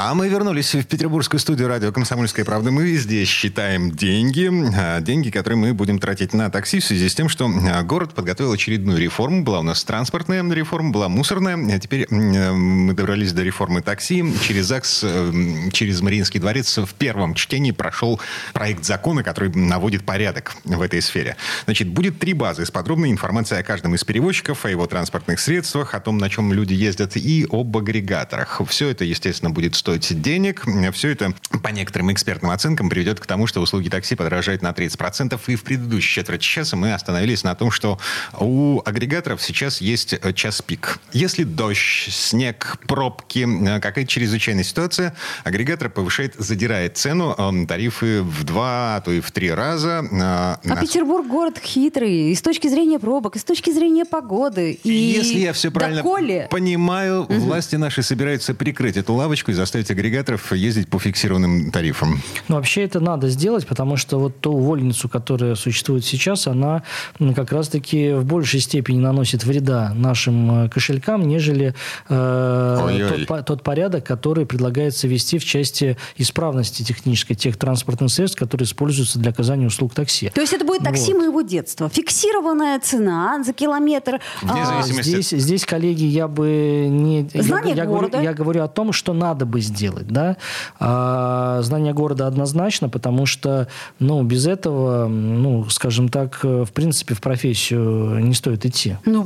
А 0.07 0.13
мы 0.13 0.29
вернулись 0.29 0.75
в 0.75 0.83
петербургскую 0.83 1.39
студию 1.39 1.67
радио 1.67 1.91
«Комсомольская 1.91 2.45
правда». 2.45 2.69
Мы 2.69 2.93
здесь 2.93 3.27
считаем 3.27 3.89
деньги, 3.89 4.51
а, 4.77 5.01
деньги, 5.01 5.31
которые 5.31 5.57
мы 5.57 5.73
будем 5.73 5.97
тратить 5.97 6.31
на 6.31 6.51
такси 6.51 6.79
в 6.79 6.85
связи 6.85 7.09
с 7.09 7.15
тем, 7.15 7.27
что 7.27 7.49
а, 7.49 7.81
город 7.81 8.13
подготовил 8.13 8.51
очередную 8.51 8.99
реформу. 8.99 9.43
Была 9.43 9.61
у 9.61 9.63
нас 9.63 9.83
транспортная 9.83 10.43
реформа, 10.53 10.91
была 10.91 11.09
мусорная. 11.09 11.57
А 11.75 11.79
теперь 11.79 12.05
мы 12.11 12.93
добрались 12.93 13.33
до 13.33 13.41
реформы 13.41 13.81
такси. 13.81 14.23
Через 14.47 14.65
ЗАГС, 14.67 14.99
э, 15.05 15.69
через 15.73 16.01
Мариинский 16.01 16.39
дворец 16.39 16.77
в 16.77 16.93
первом 16.93 17.33
чтении 17.33 17.71
прошел 17.71 18.21
проект 18.53 18.85
закона, 18.85 19.23
который 19.23 19.49
наводит 19.55 20.05
порядок 20.05 20.55
в 20.65 20.83
этой 20.83 21.01
сфере. 21.01 21.35
Значит, 21.63 21.87
будет 21.87 22.19
три 22.19 22.33
базы 22.33 22.67
с 22.67 22.69
подробной 22.69 23.09
информацией 23.09 23.61
о 23.61 23.63
каждом 23.63 23.95
из 23.95 24.03
перевозчиков, 24.03 24.65
о 24.65 24.69
его 24.69 24.85
транспортных 24.85 25.39
средствах, 25.39 25.95
о 25.95 25.99
том, 25.99 26.19
на 26.19 26.29
чем 26.29 26.53
люди 26.53 26.73
ездят, 26.73 27.17
и 27.17 27.47
об 27.49 27.75
агрегаторах. 27.75 28.61
Все 28.67 28.89
это, 28.89 29.03
естественно, 29.03 29.49
будет 29.49 29.73
стоить 29.73 29.94
стоить 29.95 30.21
денег. 30.21 30.65
Все 30.93 31.09
это, 31.09 31.33
по 31.63 31.69
некоторым 31.69 32.11
экспертным 32.11 32.51
оценкам, 32.51 32.89
приведет 32.89 33.19
к 33.19 33.25
тому, 33.25 33.47
что 33.47 33.61
услуги 33.61 33.89
такси 33.89 34.15
подорожают 34.15 34.61
на 34.61 34.71
30%. 34.71 35.39
И 35.47 35.55
в 35.55 35.63
предыдущей 35.63 36.15
четверть 36.15 36.41
часа 36.41 36.75
мы 36.75 36.93
остановились 36.93 37.43
на 37.43 37.55
том, 37.55 37.71
что 37.71 37.99
у 38.37 38.81
агрегаторов 38.85 39.41
сейчас 39.41 39.81
есть 39.81 40.13
э, 40.13 40.33
час 40.33 40.61
пик. 40.61 40.99
Если 41.13 41.43
дождь, 41.43 42.09
снег, 42.11 42.77
пробки, 42.87 43.47
э, 43.47 43.79
какая-то 43.79 44.07
чрезвычайная 44.07 44.63
ситуация, 44.63 45.15
агрегатор 45.43 45.89
повышает, 45.89 46.35
задирает 46.37 46.97
цену, 46.97 47.35
э, 47.37 47.65
тарифы 47.67 48.21
в 48.21 48.43
два, 48.43 48.97
а 48.97 49.01
то 49.01 49.11
и 49.11 49.21
в 49.21 49.31
три 49.31 49.51
раза. 49.51 50.03
А 50.11 50.59
на... 50.63 50.75
Петербург 50.81 51.27
город 51.27 51.59
хитрый 51.63 52.31
и 52.31 52.35
с 52.35 52.41
точки 52.41 52.67
зрения 52.67 52.99
пробок, 52.99 53.35
и 53.35 53.39
с 53.39 53.43
точки 53.43 53.71
зрения 53.71 54.05
погоды. 54.05 54.79
И 54.83 54.89
Если 54.89 55.39
я 55.39 55.53
все 55.53 55.71
правильно 55.71 56.03
доколе... 56.03 56.47
понимаю, 56.51 57.23
угу. 57.23 57.33
власти 57.35 57.75
наши 57.75 58.03
собираются 58.03 58.53
прикрыть 58.53 58.97
эту 58.97 59.13
лавочку 59.13 59.51
и 59.51 59.53
заставить 59.53 59.84
заставить 59.85 59.91
агрегаторов 59.91 60.51
ездить 60.53 60.87
по 60.87 60.99
фиксированным 60.99 61.71
тарифам? 61.71 62.21
Ну, 62.47 62.55
вообще 62.55 62.83
это 62.83 62.99
надо 62.99 63.29
сделать, 63.29 63.67
потому 63.67 63.97
что 63.97 64.19
вот 64.19 64.39
ту 64.39 64.51
увольницу, 64.51 65.09
которая 65.09 65.55
существует 65.55 66.05
сейчас, 66.05 66.47
она 66.47 66.83
как 67.35 67.51
раз-таки 67.51 68.13
в 68.13 68.25
большей 68.25 68.59
степени 68.59 68.99
наносит 68.99 69.43
вреда 69.43 69.93
нашим 69.95 70.65
э, 70.65 70.69
кошелькам, 70.69 71.27
нежели 71.27 71.73
э, 72.09 73.25
тот, 73.27 73.45
тот 73.45 73.63
порядок, 73.63 74.05
который 74.05 74.45
предлагается 74.45 75.07
ввести 75.07 75.37
в 75.37 75.45
части 75.45 75.97
исправности 76.17 76.83
технической 76.83 77.35
тех 77.35 77.57
транспортных 77.57 78.11
средств, 78.11 78.39
которые 78.39 78.65
используются 78.65 79.19
для 79.19 79.31
оказания 79.31 79.67
услуг 79.67 79.93
такси. 79.93 80.29
То 80.33 80.41
есть 80.41 80.53
это 80.53 80.65
будет 80.65 80.83
такси 80.83 81.13
вот. 81.13 81.19
моего 81.19 81.41
детства. 81.41 81.89
Фиксированная 81.89 82.79
цена 82.79 83.43
за 83.43 83.53
километр. 83.53 84.19
Вне 84.41 84.61
а, 84.63 84.81
здесь, 84.83 85.29
здесь, 85.29 85.65
коллеги, 85.65 86.05
я 86.05 86.27
бы 86.27 86.87
не... 86.89 87.29
Знание 87.33 87.75
я, 87.75 87.85
города. 87.85 88.21
Я 88.21 88.21
говорю, 88.21 88.23
я 88.23 88.33
говорю 88.33 88.63
о 88.63 88.67
том, 88.67 88.91
что 88.91 89.13
надо 89.13 89.45
бы 89.45 89.61
сделать 89.61 89.74
сделать, 89.75 90.07
да. 90.07 90.37
А 90.79 91.61
знание 91.61 91.93
города 91.93 92.27
однозначно, 92.27 92.89
потому 92.89 93.25
что, 93.25 93.67
ну, 93.99 94.23
без 94.23 94.47
этого, 94.47 95.07
ну, 95.07 95.67
скажем 95.69 96.09
так, 96.09 96.43
в 96.43 96.67
принципе, 96.73 97.13
в 97.15 97.21
профессию 97.21 98.19
не 98.25 98.33
стоит 98.33 98.65
идти. 98.65 98.97
Ну, 99.05 99.23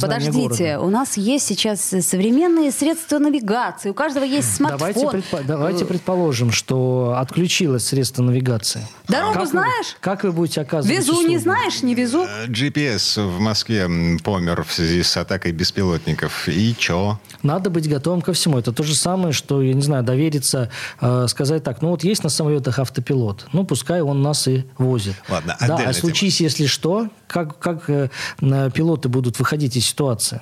подождите, 0.00 0.78
у 0.78 0.90
нас 0.90 1.16
есть 1.16 1.46
сейчас 1.46 1.80
современные 1.80 2.70
средства 2.70 3.18
навигации, 3.18 3.90
у 3.90 3.94
каждого 3.94 4.24
есть 4.24 4.54
смартфон. 4.54 4.78
Давайте, 4.94 5.06
предпо- 5.18 5.44
давайте 5.46 5.84
предположим, 5.84 6.50
что 6.52 7.16
отключилось 7.18 7.86
средство 7.86 8.22
навигации. 8.22 8.82
Дорогу 9.08 9.34
как 9.34 9.48
знаешь? 9.48 9.86
Вы, 9.94 10.00
как 10.00 10.24
вы 10.24 10.32
будете 10.32 10.60
оказывать 10.60 10.96
Везу, 10.96 11.12
услугу? 11.12 11.28
не 11.28 11.38
знаешь, 11.38 11.82
не 11.82 11.94
везу. 11.94 12.24
Э, 12.24 12.46
GPS 12.46 13.22
в 13.26 13.40
Москве 13.40 13.88
помер 14.22 14.62
в 14.64 14.72
связи 14.72 15.02
с 15.02 15.16
атакой 15.16 15.52
беспилотников. 15.52 16.48
И 16.48 16.74
чё? 16.76 17.18
Надо 17.42 17.70
быть 17.70 17.88
готовым 17.88 18.20
ко 18.20 18.32
всему. 18.32 18.58
Это 18.58 18.72
то 18.72 18.82
же 18.82 18.94
самое, 18.94 19.32
что, 19.32 19.62
я 19.62 19.72
не 19.74 19.82
знаю, 19.88 20.04
довериться, 20.04 20.70
э, 21.00 21.26
сказать 21.28 21.64
так, 21.64 21.82
ну 21.82 21.90
вот 21.90 22.04
есть 22.04 22.22
на 22.22 22.30
самолетах 22.30 22.78
автопилот, 22.78 23.46
ну 23.52 23.64
пускай 23.64 24.00
он 24.00 24.22
нас 24.22 24.46
и 24.48 24.64
возит. 24.78 25.16
Ладно, 25.28 25.56
да, 25.60 25.76
а 25.86 25.92
случись, 25.92 26.38
тема. 26.38 26.46
если 26.48 26.66
что, 26.66 27.08
как, 27.26 27.58
как 27.58 27.90
э, 27.90 28.08
пилоты 28.40 29.08
будут 29.08 29.38
выходить 29.38 29.76
из 29.76 29.86
ситуации? 29.86 30.40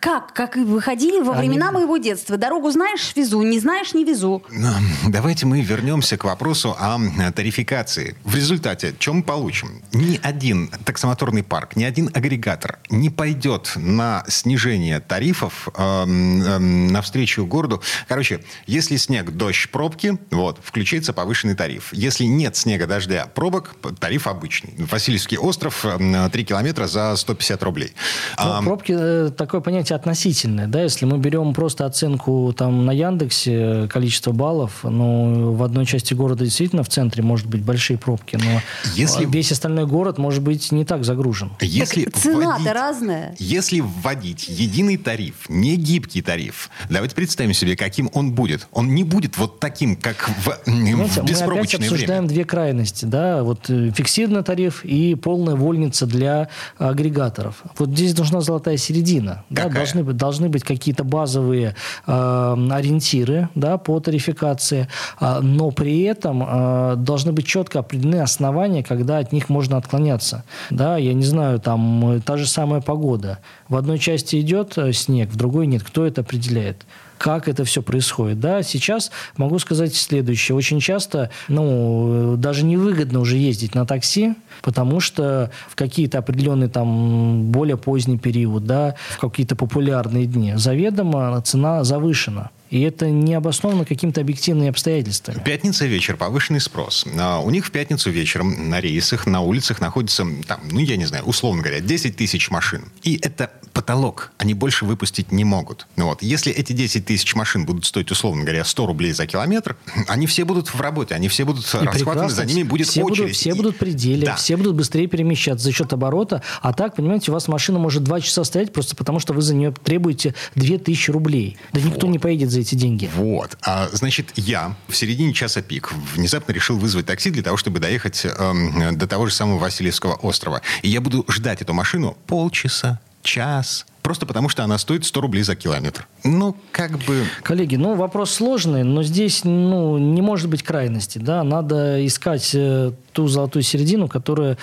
Как? 0.00 0.32
Как 0.32 0.56
и 0.56 0.60
выходили 0.60 1.20
во 1.20 1.32
времена 1.32 1.68
Они... 1.68 1.78
моего 1.78 1.96
детства. 1.96 2.36
Дорогу 2.36 2.70
знаешь, 2.70 3.12
везу, 3.14 3.42
не 3.42 3.58
знаешь, 3.58 3.94
не 3.94 4.04
везу. 4.04 4.42
Ну, 4.50 4.70
давайте 5.08 5.46
мы 5.46 5.60
вернемся 5.60 6.16
к 6.16 6.24
вопросу 6.24 6.76
о 6.78 6.98
тарификации. 7.32 8.16
В 8.24 8.34
результате, 8.34 8.94
чем 8.98 9.16
мы 9.16 9.22
получим? 9.22 9.82
Ни 9.92 10.20
один 10.22 10.68
таксомоторный 10.84 11.42
парк, 11.42 11.76
ни 11.76 11.84
один 11.84 12.10
агрегатор 12.12 12.78
не 12.90 13.10
пойдет 13.10 13.72
на 13.76 14.24
снижение 14.28 15.00
тарифов 15.00 15.68
э, 15.76 16.04
э, 16.04 16.58
навстречу 16.58 17.46
городу. 17.46 17.82
Короче, 18.08 18.44
если 18.66 18.96
снег, 18.96 19.30
дождь, 19.30 19.68
пробки, 19.70 20.18
вот, 20.30 20.58
включается 20.62 21.12
повышенный 21.12 21.54
тариф. 21.54 21.92
Если 21.92 22.24
нет 22.24 22.56
снега, 22.56 22.86
дождя, 22.86 23.26
пробок, 23.34 23.74
тариф 23.98 24.26
обычный. 24.26 24.74
Васильевский 24.78 25.38
остров, 25.38 25.84
3 25.84 26.44
километра 26.44 26.86
за 26.86 27.16
150 27.16 27.62
рублей. 27.62 27.92
Ну, 28.38 28.52
а, 28.52 28.62
пробки, 28.62 28.94
э, 28.96 29.30
такое 29.30 29.60
понятие 29.60 29.75
понимаете, 29.76 29.94
относительное. 29.94 30.66
Да? 30.66 30.82
Если 30.82 31.04
мы 31.04 31.18
берем 31.18 31.52
просто 31.52 31.84
оценку 31.84 32.54
там, 32.56 32.86
на 32.86 32.92
Яндексе, 32.92 33.88
количество 33.88 34.32
баллов, 34.32 34.80
ну, 34.82 35.52
в 35.52 35.62
одной 35.62 35.84
части 35.84 36.14
города 36.14 36.44
действительно 36.44 36.82
в 36.82 36.88
центре 36.88 37.22
может 37.22 37.46
быть 37.46 37.62
большие 37.62 37.98
пробки, 37.98 38.36
но 38.36 38.62
если... 38.94 39.26
весь 39.26 39.52
остальной 39.52 39.86
город 39.86 40.16
может 40.18 40.42
быть 40.42 40.72
не 40.72 40.84
так 40.84 41.04
загружен. 41.04 41.52
Если 41.60 42.04
цена-то 42.04 42.72
разная. 42.72 43.34
Если 43.38 43.80
вводить 43.80 44.48
единый 44.48 44.96
тариф, 44.96 45.48
не 45.48 45.76
гибкий 45.76 46.22
тариф, 46.22 46.70
давайте 46.88 47.14
представим 47.14 47.52
себе, 47.52 47.76
каким 47.76 48.08
он 48.14 48.32
будет. 48.32 48.68
Он 48.72 48.94
не 48.94 49.04
будет 49.04 49.36
вот 49.36 49.60
таким, 49.60 49.96
как 49.96 50.30
в, 50.44 50.58
Знаете, 50.64 51.20
в 51.20 51.24
беспробочное 51.24 51.50
мы 51.50 51.60
опять 51.60 51.74
обсуждаем 51.74 52.24
время. 52.24 52.28
две 52.28 52.44
крайности. 52.44 53.04
Да? 53.04 53.42
Вот 53.42 53.68
э, 53.68 53.90
фиксированный 53.94 54.42
тариф 54.42 54.84
и 54.84 55.14
полная 55.14 55.54
вольница 55.54 56.06
для 56.06 56.48
агрегаторов. 56.78 57.62
Вот 57.76 57.90
здесь 57.90 58.16
нужна 58.16 58.40
золотая 58.40 58.76
середина. 58.76 59.44
Да? 59.68 59.76
Должны, 59.76 60.04
быть, 60.04 60.16
должны 60.16 60.48
быть 60.48 60.62
какие-то 60.64 61.04
базовые 61.04 61.74
э, 62.06 62.56
ориентиры 62.70 63.48
да, 63.54 63.78
по 63.78 64.00
тарификации, 64.00 64.88
э, 65.20 65.40
но 65.40 65.70
при 65.70 66.02
этом 66.02 66.42
э, 66.46 66.94
должны 66.96 67.32
быть 67.32 67.46
четко 67.46 67.80
определены 67.80 68.20
основания, 68.22 68.82
когда 68.82 69.18
от 69.18 69.32
них 69.32 69.48
можно 69.48 69.76
отклоняться. 69.76 70.44
Да? 70.70 70.96
Я 70.96 71.14
не 71.14 71.24
знаю, 71.24 71.60
там 71.60 72.20
та 72.24 72.36
же 72.36 72.46
самая 72.46 72.80
погода. 72.80 73.38
В 73.68 73.76
одной 73.76 73.98
части 73.98 74.40
идет 74.40 74.78
э, 74.78 74.92
снег, 74.92 75.30
в 75.30 75.36
другой 75.36 75.66
нет. 75.66 75.82
Кто 75.82 76.06
это 76.06 76.20
определяет? 76.20 76.86
Как 77.18 77.48
это 77.48 77.64
все 77.64 77.82
происходит. 77.82 78.40
Да, 78.40 78.62
сейчас 78.62 79.10
могу 79.36 79.58
сказать 79.58 79.94
следующее. 79.94 80.56
Очень 80.56 80.80
часто, 80.80 81.30
ну, 81.48 82.36
даже 82.36 82.64
невыгодно 82.64 83.20
уже 83.20 83.36
ездить 83.36 83.74
на 83.74 83.86
такси, 83.86 84.34
потому 84.62 85.00
что 85.00 85.50
в 85.68 85.76
какие-то 85.76 86.18
определенные 86.18 86.68
там 86.68 87.44
более 87.44 87.76
поздний 87.76 88.18
период, 88.18 88.64
да, 88.64 88.94
в 89.16 89.20
какие-то 89.20 89.56
популярные 89.56 90.26
дни 90.26 90.54
заведомо 90.56 91.40
цена 91.42 91.84
завышена. 91.84 92.50
И 92.70 92.80
это 92.82 93.10
не 93.10 93.34
обосновано 93.34 93.84
каким-то 93.84 94.20
объективными 94.20 94.68
обстоятельствами. 94.68 95.42
Пятница 95.44 95.86
вечер, 95.86 96.16
повышенный 96.16 96.60
спрос. 96.60 97.06
А 97.18 97.40
у 97.40 97.50
них 97.50 97.66
в 97.66 97.70
пятницу 97.70 98.10
вечером 98.10 98.70
на 98.70 98.80
рейсах, 98.80 99.26
на 99.26 99.40
улицах 99.40 99.80
находится, 99.80 100.26
там, 100.46 100.60
ну, 100.70 100.80
я 100.80 100.96
не 100.96 101.04
знаю, 101.04 101.24
условно 101.24 101.62
говоря, 101.62 101.80
10 101.80 102.16
тысяч 102.16 102.50
машин. 102.50 102.84
И 103.02 103.18
это 103.22 103.50
потолок. 103.76 104.32
Они 104.38 104.54
больше 104.54 104.86
выпустить 104.86 105.32
не 105.32 105.44
могут. 105.44 105.86
Ну 105.96 106.06
вот. 106.06 106.22
Если 106.22 106.50
эти 106.50 106.72
10 106.72 107.04
тысяч 107.04 107.34
машин 107.34 107.66
будут 107.66 107.84
стоить, 107.84 108.10
условно 108.10 108.42
говоря, 108.42 108.64
100 108.64 108.86
рублей 108.86 109.12
за 109.12 109.26
километр, 109.26 109.76
они 110.08 110.26
все 110.26 110.44
будут 110.44 110.68
в 110.68 110.80
работе, 110.80 111.14
они 111.14 111.28
все 111.28 111.44
будут 111.44 111.66
и 111.74 111.78
расхватаны, 111.78 112.30
за 112.30 112.46
ними 112.46 112.62
будет 112.62 112.88
все 112.88 113.02
очередь. 113.02 113.20
Будут, 113.20 113.36
все 113.36 113.50
и... 113.50 113.52
будут 113.52 113.76
пределе, 113.76 114.26
да. 114.26 114.36
все 114.36 114.56
будут 114.56 114.76
быстрее 114.76 115.06
перемещаться 115.08 115.64
за 115.64 115.72
счет 115.72 115.92
оборота. 115.92 116.42
А 116.62 116.72
так, 116.72 116.96
понимаете, 116.96 117.30
у 117.30 117.34
вас 117.34 117.48
машина 117.48 117.78
может 117.78 118.02
2 118.02 118.22
часа 118.22 118.44
стоять 118.44 118.72
просто 118.72 118.96
потому, 118.96 119.20
что 119.20 119.34
вы 119.34 119.42
за 119.42 119.54
нее 119.54 119.72
требуете 119.72 120.34
2000 120.54 121.10
рублей. 121.10 121.58
Да 121.74 121.80
вот. 121.80 121.92
никто 121.92 122.06
не 122.06 122.18
поедет 122.18 122.50
за 122.50 122.55
эти 122.60 122.74
деньги. 122.74 123.10
Вот. 123.14 123.56
А, 123.62 123.88
значит, 123.92 124.32
я 124.36 124.74
в 124.88 124.96
середине 124.96 125.32
часа 125.32 125.62
пик 125.62 125.92
внезапно 126.14 126.52
решил 126.52 126.78
вызвать 126.78 127.06
такси 127.06 127.30
для 127.30 127.42
того, 127.42 127.56
чтобы 127.56 127.80
доехать 127.80 128.24
э, 128.24 128.92
до 128.92 129.06
того 129.06 129.26
же 129.26 129.34
самого 129.34 129.58
Васильевского 129.58 130.14
острова. 130.14 130.62
И 130.82 130.88
я 130.88 131.00
буду 131.00 131.24
ждать 131.28 131.62
эту 131.62 131.72
машину 131.74 132.16
полчаса, 132.26 133.00
час, 133.22 133.86
просто 134.02 134.24
потому 134.24 134.48
что 134.48 134.62
она 134.62 134.78
стоит 134.78 135.04
100 135.04 135.20
рублей 135.20 135.42
за 135.42 135.56
километр. 135.56 136.06
Ну, 136.22 136.56
как 136.70 136.98
бы... 136.98 137.24
Коллеги, 137.42 137.76
ну, 137.76 137.94
вопрос 137.96 138.32
сложный, 138.32 138.84
но 138.84 139.02
здесь, 139.02 139.42
ну, 139.44 139.98
не 139.98 140.22
может 140.22 140.48
быть 140.48 140.62
крайности, 140.62 141.18
да, 141.18 141.42
надо 141.42 142.06
искать 142.06 142.52
э, 142.54 142.92
ту 143.16 143.28
золотую 143.28 143.62
середину, 143.62 144.08
которая 144.08 144.58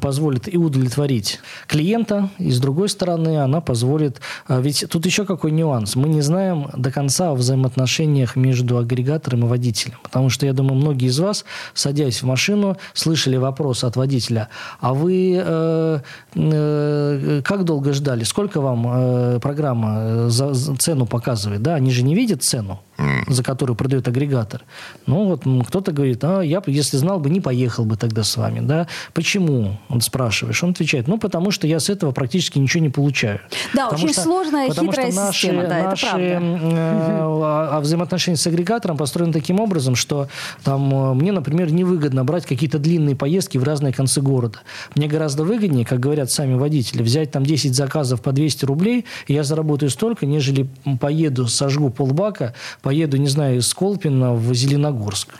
позволит 0.00 0.52
и 0.52 0.56
удовлетворить 0.56 1.40
клиента, 1.66 2.30
и 2.38 2.52
с 2.52 2.60
другой 2.60 2.88
стороны 2.88 3.38
она 3.42 3.60
позволит... 3.60 4.20
А, 4.46 4.60
ведь 4.60 4.84
тут 4.88 5.06
еще 5.06 5.24
какой 5.24 5.50
нюанс. 5.50 5.96
Мы 5.96 6.08
не 6.08 6.20
знаем 6.20 6.68
до 6.76 6.92
конца 6.92 7.30
о 7.30 7.34
взаимоотношениях 7.34 8.36
между 8.36 8.78
агрегатором 8.78 9.44
и 9.44 9.48
водителем, 9.48 9.98
потому 10.04 10.30
что, 10.30 10.46
я 10.46 10.52
думаю, 10.52 10.76
многие 10.76 11.08
из 11.08 11.18
вас, 11.18 11.44
садясь 11.74 12.22
в 12.22 12.26
машину, 12.26 12.76
слышали 12.94 13.36
вопрос 13.36 13.82
от 13.82 13.96
водителя, 13.96 14.48
а 14.80 14.94
вы 14.94 15.34
э, 15.36 16.00
э, 16.34 17.42
как 17.44 17.64
долго 17.64 17.92
ждали, 17.92 18.22
сколько 18.22 18.60
вам 18.60 18.86
э, 18.86 19.40
программа 19.40 19.96
э, 19.98 20.28
за, 20.28 20.54
за 20.54 20.76
цену 20.76 21.06
показывает, 21.06 21.60
да, 21.60 21.74
они 21.74 21.90
же 21.90 22.04
не 22.04 22.14
видят 22.14 22.44
цену 22.44 22.80
за 23.26 23.42
которую 23.42 23.76
продает 23.76 24.08
агрегатор. 24.08 24.62
Ну, 25.06 25.26
вот 25.26 25.66
кто-то 25.66 25.92
говорит, 25.92 26.22
а 26.24 26.40
я, 26.40 26.62
если 26.66 26.96
знал 26.96 27.20
бы, 27.20 27.30
не 27.30 27.40
поехал 27.40 27.84
бы 27.84 27.96
тогда 27.96 28.22
с 28.22 28.36
вами, 28.36 28.60
да. 28.60 28.86
Почему? 29.12 29.78
Он 29.88 30.00
спрашиваешь. 30.00 30.62
Он 30.62 30.70
отвечает, 30.70 31.08
ну, 31.08 31.18
потому 31.18 31.50
что 31.50 31.66
я 31.66 31.80
с 31.80 31.90
этого 31.90 32.12
практически 32.12 32.58
ничего 32.58 32.82
не 32.82 32.88
получаю. 32.88 33.40
Да, 33.74 33.86
потому 33.86 34.04
очень 34.04 34.12
что, 34.14 34.22
сложная, 34.22 34.70
хитрая 34.70 35.10
что 35.10 35.20
наши, 35.20 35.40
система, 35.40 35.62
да, 35.66 35.82
наши, 35.82 36.06
это 36.06 36.16
правда. 36.16 36.76
Э, 36.76 37.20
а, 37.44 37.68
а 37.72 37.80
взаимоотношения 37.80 38.36
с 38.36 38.46
агрегатором 38.46 38.96
построены 38.96 39.32
таким 39.32 39.60
образом, 39.60 39.94
что 39.94 40.28
там 40.64 40.92
э, 40.92 41.14
мне, 41.14 41.32
например, 41.32 41.72
невыгодно 41.72 42.24
брать 42.24 42.46
какие-то 42.46 42.78
длинные 42.78 43.16
поездки 43.16 43.58
в 43.58 43.64
разные 43.64 43.92
концы 43.92 44.20
города. 44.20 44.58
Мне 44.94 45.06
гораздо 45.06 45.44
выгоднее, 45.44 45.84
как 45.84 46.00
говорят 46.00 46.30
сами 46.30 46.54
водители, 46.54 47.02
взять 47.02 47.30
там 47.30 47.44
10 47.44 47.74
заказов 47.74 48.22
по 48.22 48.32
200 48.32 48.64
рублей, 48.64 49.04
и 49.26 49.34
я 49.34 49.44
заработаю 49.44 49.90
столько, 49.90 50.26
нежели 50.26 50.68
поеду, 51.00 51.46
сожгу 51.46 51.90
полбака, 51.90 52.54
поеду, 52.86 53.16
не 53.16 53.26
знаю, 53.26 53.58
из 53.58 53.74
Колпина 53.74 54.32
в 54.32 54.54
Зеленогорск. 54.54 55.34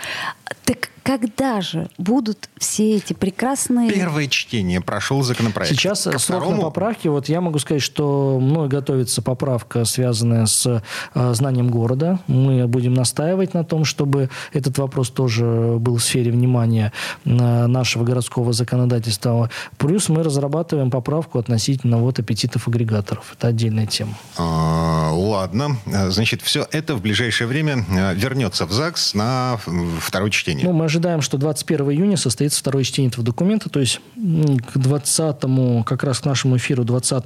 Так 0.64 0.88
когда 1.06 1.60
же 1.60 1.88
будут 1.98 2.48
все 2.58 2.96
эти 2.96 3.12
прекрасные... 3.12 3.92
Первое 3.92 4.26
чтение 4.26 4.80
прошел 4.80 5.22
законопроект. 5.22 5.72
Сейчас 5.72 6.02
Ко 6.02 6.18
срок 6.18 6.42
второму... 6.42 6.56
на 6.56 6.62
поправки. 6.62 7.06
Вот 7.06 7.28
я 7.28 7.40
могу 7.40 7.60
сказать, 7.60 7.80
что 7.80 8.40
мной 8.40 8.66
готовится 8.66 9.22
поправка, 9.22 9.84
связанная 9.84 10.46
с 10.46 10.66
э, 11.14 11.32
знанием 11.32 11.68
города. 11.68 12.18
Мы 12.26 12.66
будем 12.66 12.92
настаивать 12.92 13.54
на 13.54 13.62
том, 13.62 13.84
чтобы 13.84 14.30
этот 14.52 14.78
вопрос 14.78 15.10
тоже 15.10 15.76
был 15.78 15.98
в 15.98 16.02
сфере 16.02 16.32
внимания 16.32 16.92
э, 17.24 17.28
нашего 17.28 18.02
городского 18.02 18.52
законодательства. 18.52 19.48
Плюс 19.78 20.08
мы 20.08 20.24
разрабатываем 20.24 20.90
поправку 20.90 21.38
относительно 21.38 21.98
вот 21.98 22.18
аппетитов 22.18 22.66
агрегаторов. 22.66 23.32
Это 23.38 23.46
отдельная 23.46 23.86
тема. 23.86 24.18
А, 24.36 25.12
ладно. 25.12 25.76
Значит, 26.08 26.42
все 26.42 26.66
это 26.72 26.96
в 26.96 27.00
ближайшее 27.00 27.46
время 27.46 27.84
э, 27.88 28.12
вернется 28.16 28.66
в 28.66 28.72
ЗАГС 28.72 29.14
на 29.14 29.60
второе 30.00 30.32
чтение. 30.32 30.66
Ну, 30.66 30.72
мы 30.72 30.95
ожидаем, 30.96 31.20
что 31.20 31.36
21 31.36 31.90
июня 31.90 32.16
состоится 32.16 32.58
второе 32.58 32.82
чтение 32.82 33.10
этого 33.10 33.24
документа, 33.24 33.68
то 33.68 33.80
есть 33.80 34.00
к 34.16 34.78
20 34.78 35.84
как 35.84 36.02
раз 36.02 36.20
к 36.20 36.24
нашему 36.24 36.56
эфиру 36.56 36.84
20 36.84 37.24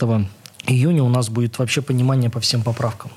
июня 0.66 1.02
у 1.02 1.08
нас 1.08 1.28
будет 1.28 1.58
вообще 1.58 1.82
понимание 1.82 2.30
по 2.30 2.40
всем 2.40 2.62
поправкам. 2.62 3.10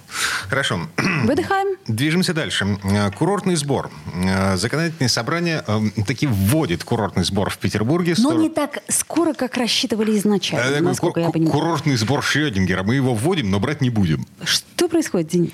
Хорошо. 0.48 0.88
Выдыхаем. 1.26 1.78
Движемся 1.88 2.34
дальше. 2.34 2.78
Э, 2.84 3.12
курортный 3.12 3.56
сбор. 3.56 3.90
Э, 4.16 4.56
законодательное 4.56 5.10
собрание 5.10 5.64
э, 5.68 6.04
таки 6.08 6.28
вводит 6.28 6.84
курортный 6.84 7.26
сбор 7.26 7.50
в 7.50 7.58
Петербурге. 7.58 8.16
Но 8.20 8.34
не 8.34 8.50
так 8.50 8.80
скоро, 8.88 9.34
как 9.34 9.58
рассчитывали 9.58 10.18
изначально, 10.18 10.80
насколько 10.80 11.20
я 11.20 11.30
понимаю. 11.30 11.52
Курортный 11.52 11.98
сбор 11.98 12.24
Шрёдингера. 12.24 12.84
Мы 12.84 12.96
его 12.96 13.14
вводим, 13.14 13.52
но 13.52 13.60
брать 13.60 13.82
не 13.82 13.90
будем. 13.90 14.26
Что 14.44 14.66
происходит, 14.94 15.28
Денис? 15.30 15.50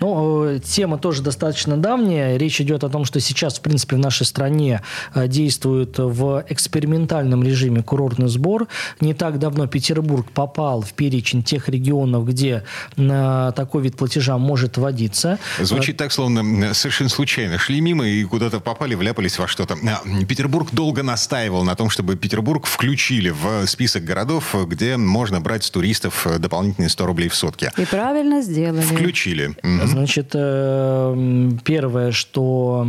Ну, 0.00 0.58
тема 0.58 0.98
тоже 0.98 1.22
достаточно 1.22 1.76
давняя. 1.76 2.36
Речь 2.36 2.60
идет 2.60 2.84
о 2.84 2.88
том, 2.88 3.04
что 3.04 3.20
сейчас, 3.20 3.58
в 3.58 3.60
принципе, 3.60 3.96
в 3.96 3.98
нашей 3.98 4.24
стране 4.24 4.82
действует 5.14 5.98
в 5.98 6.44
экспериментальном 6.48 7.42
режиме 7.42 7.82
курортный 7.82 8.28
сбор. 8.28 8.68
Не 9.00 9.14
так 9.14 9.38
давно 9.38 9.66
Петербург 9.66 10.30
попал 10.30 10.82
в 10.82 10.92
перечень 10.92 11.42
тех 11.42 11.68
регионов, 11.68 12.26
где 12.26 12.62
такой 12.96 13.82
вид 13.82 13.96
платежа 13.96 14.38
может 14.38 14.76
вводиться. 14.76 15.38
Звучит 15.60 15.96
так, 15.96 16.12
словно 16.12 16.72
совершенно 16.74 17.10
случайно. 17.10 17.58
Шли 17.58 17.80
мимо 17.80 18.06
и 18.06 18.22
куда-то 18.24 18.60
попали, 18.60 18.94
вляпались 18.94 19.38
во 19.38 19.48
что-то. 19.48 19.76
А, 19.84 20.24
Петербург 20.24 20.68
долго 20.72 21.02
настаивал 21.02 21.64
на 21.64 21.74
том, 21.74 21.90
чтобы 21.90 22.14
Петербург 22.16 22.66
включили 22.66 23.30
в 23.30 23.66
список 23.66 24.04
городов, 24.04 24.54
где 24.66 24.96
можно 24.96 25.40
брать 25.40 25.64
с 25.64 25.70
туристов 25.70 26.26
дополнительные 26.38 26.88
100 26.88 27.06
рублей 27.06 27.28
в 27.28 27.34
сутки. 27.34 27.72
И 27.76 27.84
правильно 27.84 28.40
сделали. 28.42 28.83
Включили. 28.84 29.54
Значит, 29.84 30.30
э, 30.34 31.50
первое, 31.64 32.12
что 32.12 32.86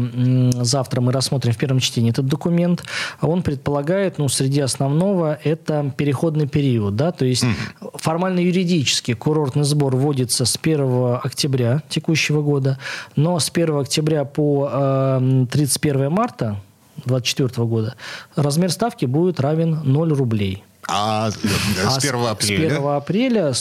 завтра 0.62 1.02
мы 1.02 1.12
рассмотрим 1.12 1.54
в 1.54 1.58
первом 1.58 1.80
чтении 1.80 2.12
этот 2.12 2.26
документ, 2.26 2.84
он 3.22 3.42
предполагает, 3.42 4.18
ну, 4.18 4.28
среди 4.30 4.62
основного, 4.62 5.38
это 5.44 5.92
переходный 5.98 6.48
период, 6.48 6.96
да, 6.96 7.12
то 7.12 7.26
есть 7.26 7.44
mm. 7.44 7.92
формально 7.96 8.40
юридически 8.40 9.14
курортный 9.14 9.64
сбор 9.64 9.96
вводится 9.96 10.46
с 10.46 10.60
1 10.62 11.20
октября 11.24 11.82
текущего 11.90 12.42
года, 12.42 12.80
но 13.16 13.40
с 13.40 13.50
1 13.54 13.78
октября 13.78 14.26
по 14.26 14.70
э, 14.72 15.46
31 15.52 16.12
марта 16.12 16.58
2024 17.06 17.68
года 17.68 17.96
размер 18.36 18.72
ставки 18.72 19.06
будет 19.06 19.40
равен 19.40 19.82
0 19.84 20.14
рублей. 20.14 20.64
А 20.88 21.32
с 21.32 21.98
1 21.98 22.16
а 22.16 22.32
апреля? 22.32 22.70
С 22.70 22.72
1 22.72 22.84
да? 22.84 22.96
апреля, 22.98 23.54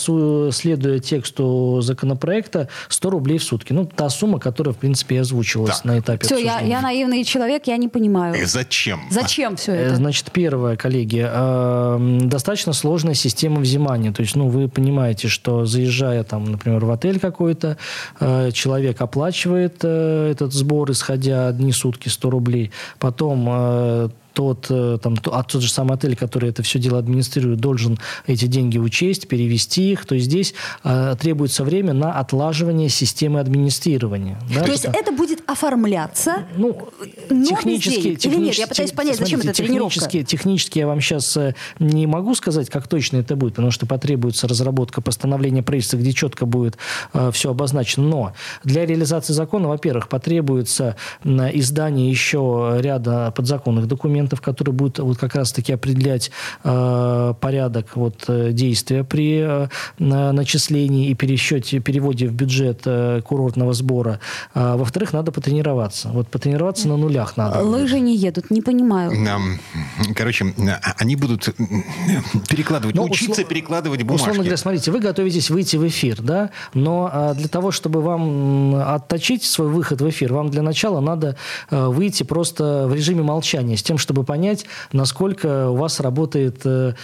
следуя 0.53 0.99
тексту 0.99 1.81
законопроекта, 1.81 2.69
100 2.89 3.11
рублей 3.11 3.39
в 3.39 3.45
сутки. 3.45 3.73
Ну, 3.73 3.87
та 3.87 4.11
сумма, 4.11 4.39
которая, 4.39 4.75
в 4.75 4.79
принципе, 4.79 5.21
озвучивалась 5.21 5.77
так. 5.79 5.85
на 5.85 5.99
этапе 5.99 6.27
Все, 6.27 6.39
я, 6.39 6.61
я 6.61 6.81
наивный 6.81 7.25
человек, 7.25 7.67
я 7.67 7.77
не 7.77 7.89
понимаю. 7.89 8.35
И 8.35 8.43
э, 8.43 8.47
зачем? 8.47 9.01
Зачем 9.11 9.57
все 9.57 9.73
это? 9.73 9.97
Значит, 9.97 10.31
первое, 10.33 10.77
коллеги, 10.77 11.23
достаточно 12.27 12.73
сложная 12.73 13.15
система 13.15 13.61
взимания. 13.61 14.13
То 14.13 14.23
есть, 14.23 14.37
ну, 14.37 14.49
вы 14.49 14.69
понимаете, 14.69 15.29
что 15.29 15.65
заезжая, 15.65 16.25
там, 16.25 16.45
например, 16.45 16.85
в 16.85 16.91
отель 16.91 17.19
какой-то, 17.19 17.79
человек 18.21 19.01
оплачивает 19.01 19.85
этот 19.85 20.53
сбор, 20.53 20.91
исходя 20.91 21.49
одни 21.49 21.73
сутки 21.73 22.09
100 22.09 22.31
рублей. 22.31 22.71
Потом 22.99 24.11
тот, 24.35 24.67
э, 24.69 24.99
там, 25.01 25.17
а 25.33 25.43
тот 25.45 25.63
же 25.63 25.71
самый 25.71 25.95
отель, 25.95 26.17
который 26.17 26.51
это 26.51 26.63
все 26.63 26.79
дело 26.79 26.99
администрирует, 26.99 27.61
должен 27.61 27.99
эти 28.27 28.47
деньги 28.47 28.79
учесть, 28.79 29.29
перевести 29.29 29.93
их. 29.93 30.05
То 30.05 30.17
есть 30.17 30.27
здесь 30.27 30.55
э, 30.83 31.17
требуется 31.19 31.65
время 31.65 31.95
на 31.95 32.19
отлаживание 32.19 32.89
системы 32.89 33.41
администрирования. 33.41 34.39
Да? 34.55 34.65
То 34.65 34.73
есть 34.73 34.85
это 34.85 35.13
будет 35.13 35.43
оформляться 35.49 36.45
ну, 36.57 36.89
технически, 37.29 38.17
технически, 38.17 38.29
Или 38.29 38.37
нет? 38.37 38.55
Я 38.55 38.67
пытаюсь 38.67 38.93
понять, 38.93 39.17
смотрите, 39.17 39.37
зачем 39.37 39.51
это 39.51 39.63
технически? 39.63 40.23
Технически 40.25 40.79
я 40.81 40.87
вам 40.87 41.01
сейчас 41.01 41.37
э, 41.37 41.55
не 41.79 42.07
могу 42.07 42.35
сказать, 42.35 42.69
как 42.69 42.89
точно 42.89 43.19
это 43.19 43.37
будет, 43.37 43.55
потому 43.55 43.71
что 43.71 43.87
потребуется 43.87 44.49
разработка 44.49 45.01
постановления 45.01 45.63
правительства, 45.63 45.97
где 45.97 46.13
четко 46.13 46.45
будет 46.45 46.77
э, 47.13 47.31
все 47.33 47.51
обозначено. 47.51 48.07
Но 48.07 48.33
для 48.65 48.85
реализации 48.85 49.33
закона, 49.33 49.69
во-первых, 49.69 50.09
потребуется 50.09 50.97
издание 51.25 52.11
еще 52.11 52.79
ряда 52.81 53.33
подзаконных 53.37 53.87
документов, 53.87 54.24
документов, 54.25 54.41
которые 54.41 54.75
будут 54.75 54.99
вот 54.99 55.19
как 55.19 55.35
раз-таки 55.35 55.73
определять 55.73 56.31
э, 56.65 57.35
порядок 57.41 57.97
вот, 57.97 58.25
э, 58.29 58.53
действия 58.53 59.05
при 59.05 59.41
э, 59.41 59.69
начислении 59.99 61.11
и 61.11 61.15
пересчете, 61.15 61.81
переводе 61.81 62.27
в 62.29 62.33
бюджет 62.33 62.83
э, 62.87 63.21
курортного 63.23 63.73
сбора. 63.73 64.21
А, 64.55 64.77
во-вторых, 64.77 65.13
надо 65.13 65.33
потренироваться. 65.33 66.09
Вот 66.09 66.29
потренироваться 66.29 66.89
на 66.89 66.97
нулях 66.97 67.37
надо. 67.37 67.61
Лыжи 67.61 68.01
не 68.01 68.17
едут, 68.17 68.51
не 68.51 68.63
понимаю. 68.63 69.13
Короче, 70.15 70.55
а, 70.59 70.95
они 70.99 71.17
будут 71.17 71.55
перекладывать, 72.49 72.97
но, 72.97 73.05
учиться 73.05 73.33
услов... 73.33 73.49
перекладывать 73.49 74.03
бумажки. 74.03 74.23
Условно 74.23 74.43
говоря, 74.43 74.57
смотрите, 74.57 74.91
вы 74.91 75.01
готовитесь 75.01 75.51
выйти 75.51 75.77
в 75.77 75.87
эфир, 75.87 76.23
да, 76.23 76.51
но 76.75 77.11
а, 77.13 77.35
для 77.35 77.49
того, 77.49 77.71
чтобы 77.71 78.01
вам 78.01 78.75
отточить 78.77 79.45
свой 79.45 79.69
выход 79.69 80.01
в 80.01 80.09
эфир, 80.09 80.33
вам 80.33 80.51
для 80.51 80.63
начала 80.63 81.01
надо 81.01 81.37
а, 81.71 81.89
выйти 81.89 82.23
просто 82.23 82.87
в 82.89 82.95
режиме 82.95 83.23
молчания, 83.23 83.77
с 83.77 83.83
тем, 83.83 83.99
чтобы 83.99 84.14
чтобы 84.15 84.25
понять, 84.25 84.65
насколько 84.93 85.71
у 85.71 85.77
вас 85.77 85.99
работает 85.99 86.61
э, 86.65 86.95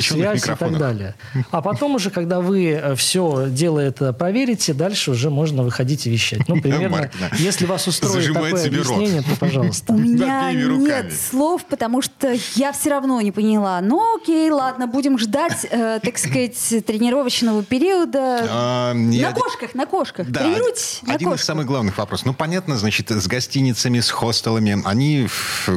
связь 0.00 0.44
и 0.44 0.54
так 0.54 0.78
далее. 0.78 1.16
А 1.50 1.60
потом 1.62 1.96
уже, 1.96 2.10
когда 2.10 2.40
вы 2.40 2.70
э, 2.70 2.94
все 2.94 3.46
дело 3.48 3.80
это 3.80 4.12
проверите, 4.12 4.72
дальше 4.72 5.10
уже 5.10 5.30
можно 5.30 5.64
выходить 5.64 6.06
и 6.06 6.10
вещать. 6.10 6.48
Ну, 6.48 6.60
примерно, 6.62 7.10
если 7.38 7.66
вас 7.66 7.88
устроит 7.88 8.32
такое 8.32 8.66
объяснение, 8.66 9.22
то 9.22 9.36
пожалуйста. 9.36 9.92
У 9.94 9.98
меня 9.98 10.52
нет 10.52 11.12
слов, 11.12 11.64
потому 11.64 12.02
что 12.02 12.32
я 12.54 12.72
все 12.72 12.90
равно 12.90 13.20
не 13.20 13.32
поняла. 13.32 13.80
Ну, 13.80 14.16
окей, 14.16 14.48
ладно, 14.50 14.86
будем 14.86 15.18
ждать, 15.18 15.66
э, 15.68 15.98
так 16.00 16.18
сказать, 16.18 16.56
тренировочного 16.86 17.64
периода. 17.64 18.46
А, 18.48 18.94
на 18.94 19.32
кошках, 19.32 19.74
на 19.74 19.86
кошках. 19.86 20.30
Да, 20.30 20.42
Тренируйтесь 20.42 21.00
Один 21.08 21.32
из 21.32 21.42
самых 21.42 21.66
главных 21.66 21.98
вопросов. 21.98 22.26
Ну, 22.26 22.34
понятно, 22.34 22.78
значит, 22.78 23.10
с 23.10 23.26
гостиницами, 23.26 23.98
с 23.98 24.10
хостелами, 24.10 24.80
они 24.84 25.26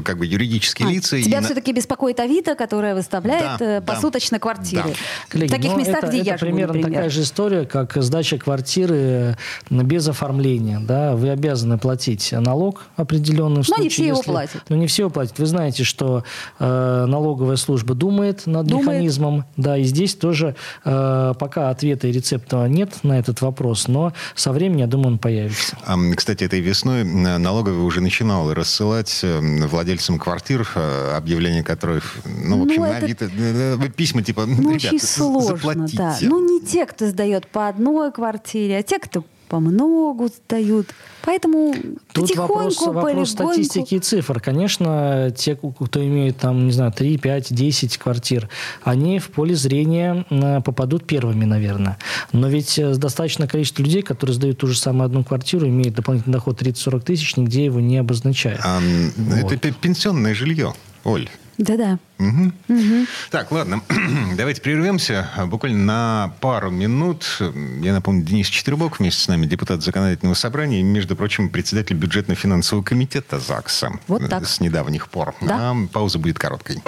как 0.03 0.17
бы 0.17 0.25
юридически 0.25 0.66
юридические 0.67 0.87
а, 0.87 0.91
лица. 0.91 1.21
Тебя 1.21 1.41
все-таки 1.41 1.71
беспокоит 1.71 2.19
Авито, 2.19 2.55
которая 2.55 2.95
выставляет 2.95 3.59
да, 3.59 3.77
э, 3.77 3.81
посуточно 3.81 4.37
да. 4.37 4.41
квартиры. 4.41 4.89
Да. 4.89 4.95
Коллеги, 5.29 5.49
в 5.49 5.55
таких 5.55 5.71
ну, 5.71 5.79
местах, 5.79 5.97
это, 5.97 6.07
где 6.07 6.17
это 6.17 6.25
я 6.25 6.37
живу, 6.37 6.51
примерно 6.51 6.73
например. 6.73 6.91
такая 6.91 7.09
же 7.09 7.21
история, 7.21 7.65
как 7.65 7.93
сдача 7.95 8.37
квартиры 8.37 9.37
без 9.69 10.07
оформления. 10.07 10.79
Да? 10.79 11.15
Вы 11.15 11.29
обязаны 11.29 11.77
платить 11.77 12.31
налог 12.31 12.85
определенный. 12.95 13.63
Но 13.67 13.77
не 13.77 13.89
все 13.89 14.03
если... 14.03 14.07
его 14.07 14.21
платят. 14.21 14.63
Но 14.69 14.75
не 14.75 14.87
все 14.87 15.03
его 15.03 15.09
платят. 15.09 15.39
Вы 15.39 15.45
знаете, 15.45 15.83
что 15.83 16.23
э, 16.59 17.05
налоговая 17.07 17.55
служба 17.55 17.95
думает 17.95 18.45
над 18.45 18.67
думает. 18.67 18.87
механизмом. 18.87 19.45
Да, 19.55 19.77
и 19.77 19.83
здесь 19.83 20.15
тоже 20.15 20.55
э, 20.83 21.33
пока 21.37 21.69
ответа 21.69 22.07
и 22.07 22.11
рецепта 22.11 22.67
нет 22.67 23.03
на 23.03 23.19
этот 23.19 23.41
вопрос, 23.41 23.87
но 23.87 24.13
со 24.35 24.51
временем, 24.51 24.79
я 24.79 24.87
думаю, 24.87 25.13
он 25.13 25.17
появится. 25.19 25.77
Кстати, 26.15 26.43
этой 26.43 26.59
весной 26.59 27.03
налоговая 27.03 27.81
уже 27.81 28.01
начинала 28.01 28.53
рассылать 28.53 29.19
э, 29.23 29.39
владельцам 29.67 30.19
квартир 30.19 30.56
квартир, 30.57 30.71
э, 30.75 31.15
объявление 31.15 31.63
которых, 31.63 32.17
ну, 32.25 32.59
в 32.59 32.63
общем, 32.63 32.81
ну, 32.81 32.87
на 32.87 32.97
Авито, 32.97 33.25
э, 33.25 33.77
э, 33.81 33.89
письма 33.89 34.23
типа, 34.23 34.45
ну, 34.45 34.55
ребята, 34.55 34.87
очень 34.87 34.99
сложно, 34.99 35.57
заплатите. 35.57 35.97
Да. 35.97 36.17
Ну, 36.21 36.59
не 36.59 36.65
те, 36.65 36.85
кто 36.85 37.07
сдает 37.07 37.47
по 37.47 37.67
одной 37.67 38.11
квартире, 38.11 38.77
а 38.77 38.83
те, 38.83 38.99
кто 38.99 39.23
по 39.47 39.59
многу 39.59 40.27
сдают. 40.27 40.87
Поэтому 41.23 41.73
Тут 42.13 42.35
вопрос, 42.35 42.79
вопрос 42.81 43.31
статистики 43.31 43.95
и 43.95 43.99
цифр. 43.99 44.39
Конечно, 44.39 45.31
те, 45.35 45.55
кто 45.55 46.03
имеет 46.05 46.37
там, 46.37 46.67
не 46.67 46.71
знаю, 46.71 46.91
3, 46.91 47.17
5, 47.17 47.53
10 47.53 47.97
квартир, 47.97 48.49
они 48.83 49.19
в 49.19 49.29
поле 49.29 49.55
зрения 49.55 50.25
попадут 50.63 51.05
первыми, 51.05 51.45
наверное. 51.45 51.97
Но 52.31 52.47
ведь 52.47 52.79
достаточно 52.97 53.47
количество 53.47 53.83
людей, 53.83 54.01
которые 54.01 54.35
сдают 54.35 54.57
ту 54.57 54.67
же 54.67 54.77
самую 54.77 55.05
одну 55.05 55.23
квартиру, 55.23 55.67
имеют 55.67 55.95
дополнительный 55.95 56.33
доход 56.33 56.61
30-40 56.61 57.01
тысяч, 57.01 57.35
нигде 57.35 57.65
его 57.65 57.79
не 57.79 57.97
обозначают. 57.97 58.61
А, 58.63 58.79
вот. 59.17 59.51
Это 59.51 59.71
пенсионное 59.71 60.33
жилье, 60.33 60.73
Оль. 61.03 61.29
Да-да. 61.57 61.97
Угу. 62.19 62.51
Угу. 62.69 63.05
Так, 63.31 63.51
ладно, 63.51 63.81
давайте 64.37 64.61
прервемся 64.61 65.27
буквально 65.47 65.83
на 65.83 66.33
пару 66.39 66.69
минут. 66.69 67.41
Я 67.81 67.93
напомню, 67.93 68.23
Денис 68.23 68.47
Четвербок 68.47 68.99
вместе 68.99 69.21
с 69.21 69.27
нами, 69.27 69.45
депутат 69.45 69.81
Законодательного 69.81 70.35
собрания 70.35 70.79
и, 70.79 70.83
между 70.83 71.15
прочим, 71.15 71.49
председатель 71.49 71.95
бюджетно-финансового 71.95 72.83
комитета 72.83 73.39
ЗАГСа. 73.39 73.91
Вот 74.07 74.29
так. 74.29 74.47
С 74.47 74.59
недавних 74.59 75.09
пор. 75.09 75.33
Да. 75.41 75.71
А 75.71 75.75
пауза 75.91 76.19
будет 76.19 76.37
короткой. 76.37 76.81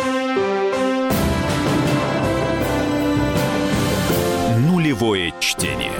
Нулевое 4.60 5.34
чтение. 5.39 5.91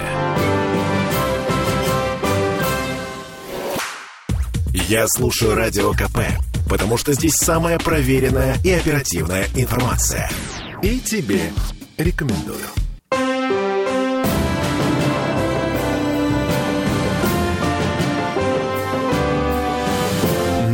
Я 4.72 5.06
слушаю 5.08 5.54
Радио 5.54 5.92
КП 5.92 6.18
потому 6.70 6.96
что 6.96 7.12
здесь 7.12 7.34
самая 7.34 7.80
проверенная 7.80 8.56
и 8.62 8.70
оперативная 8.70 9.48
информация. 9.56 10.30
И 10.82 11.00
тебе 11.00 11.52
рекомендую. 11.98 12.64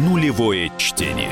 Нулевое 0.07 0.71
чтение. 0.77 1.31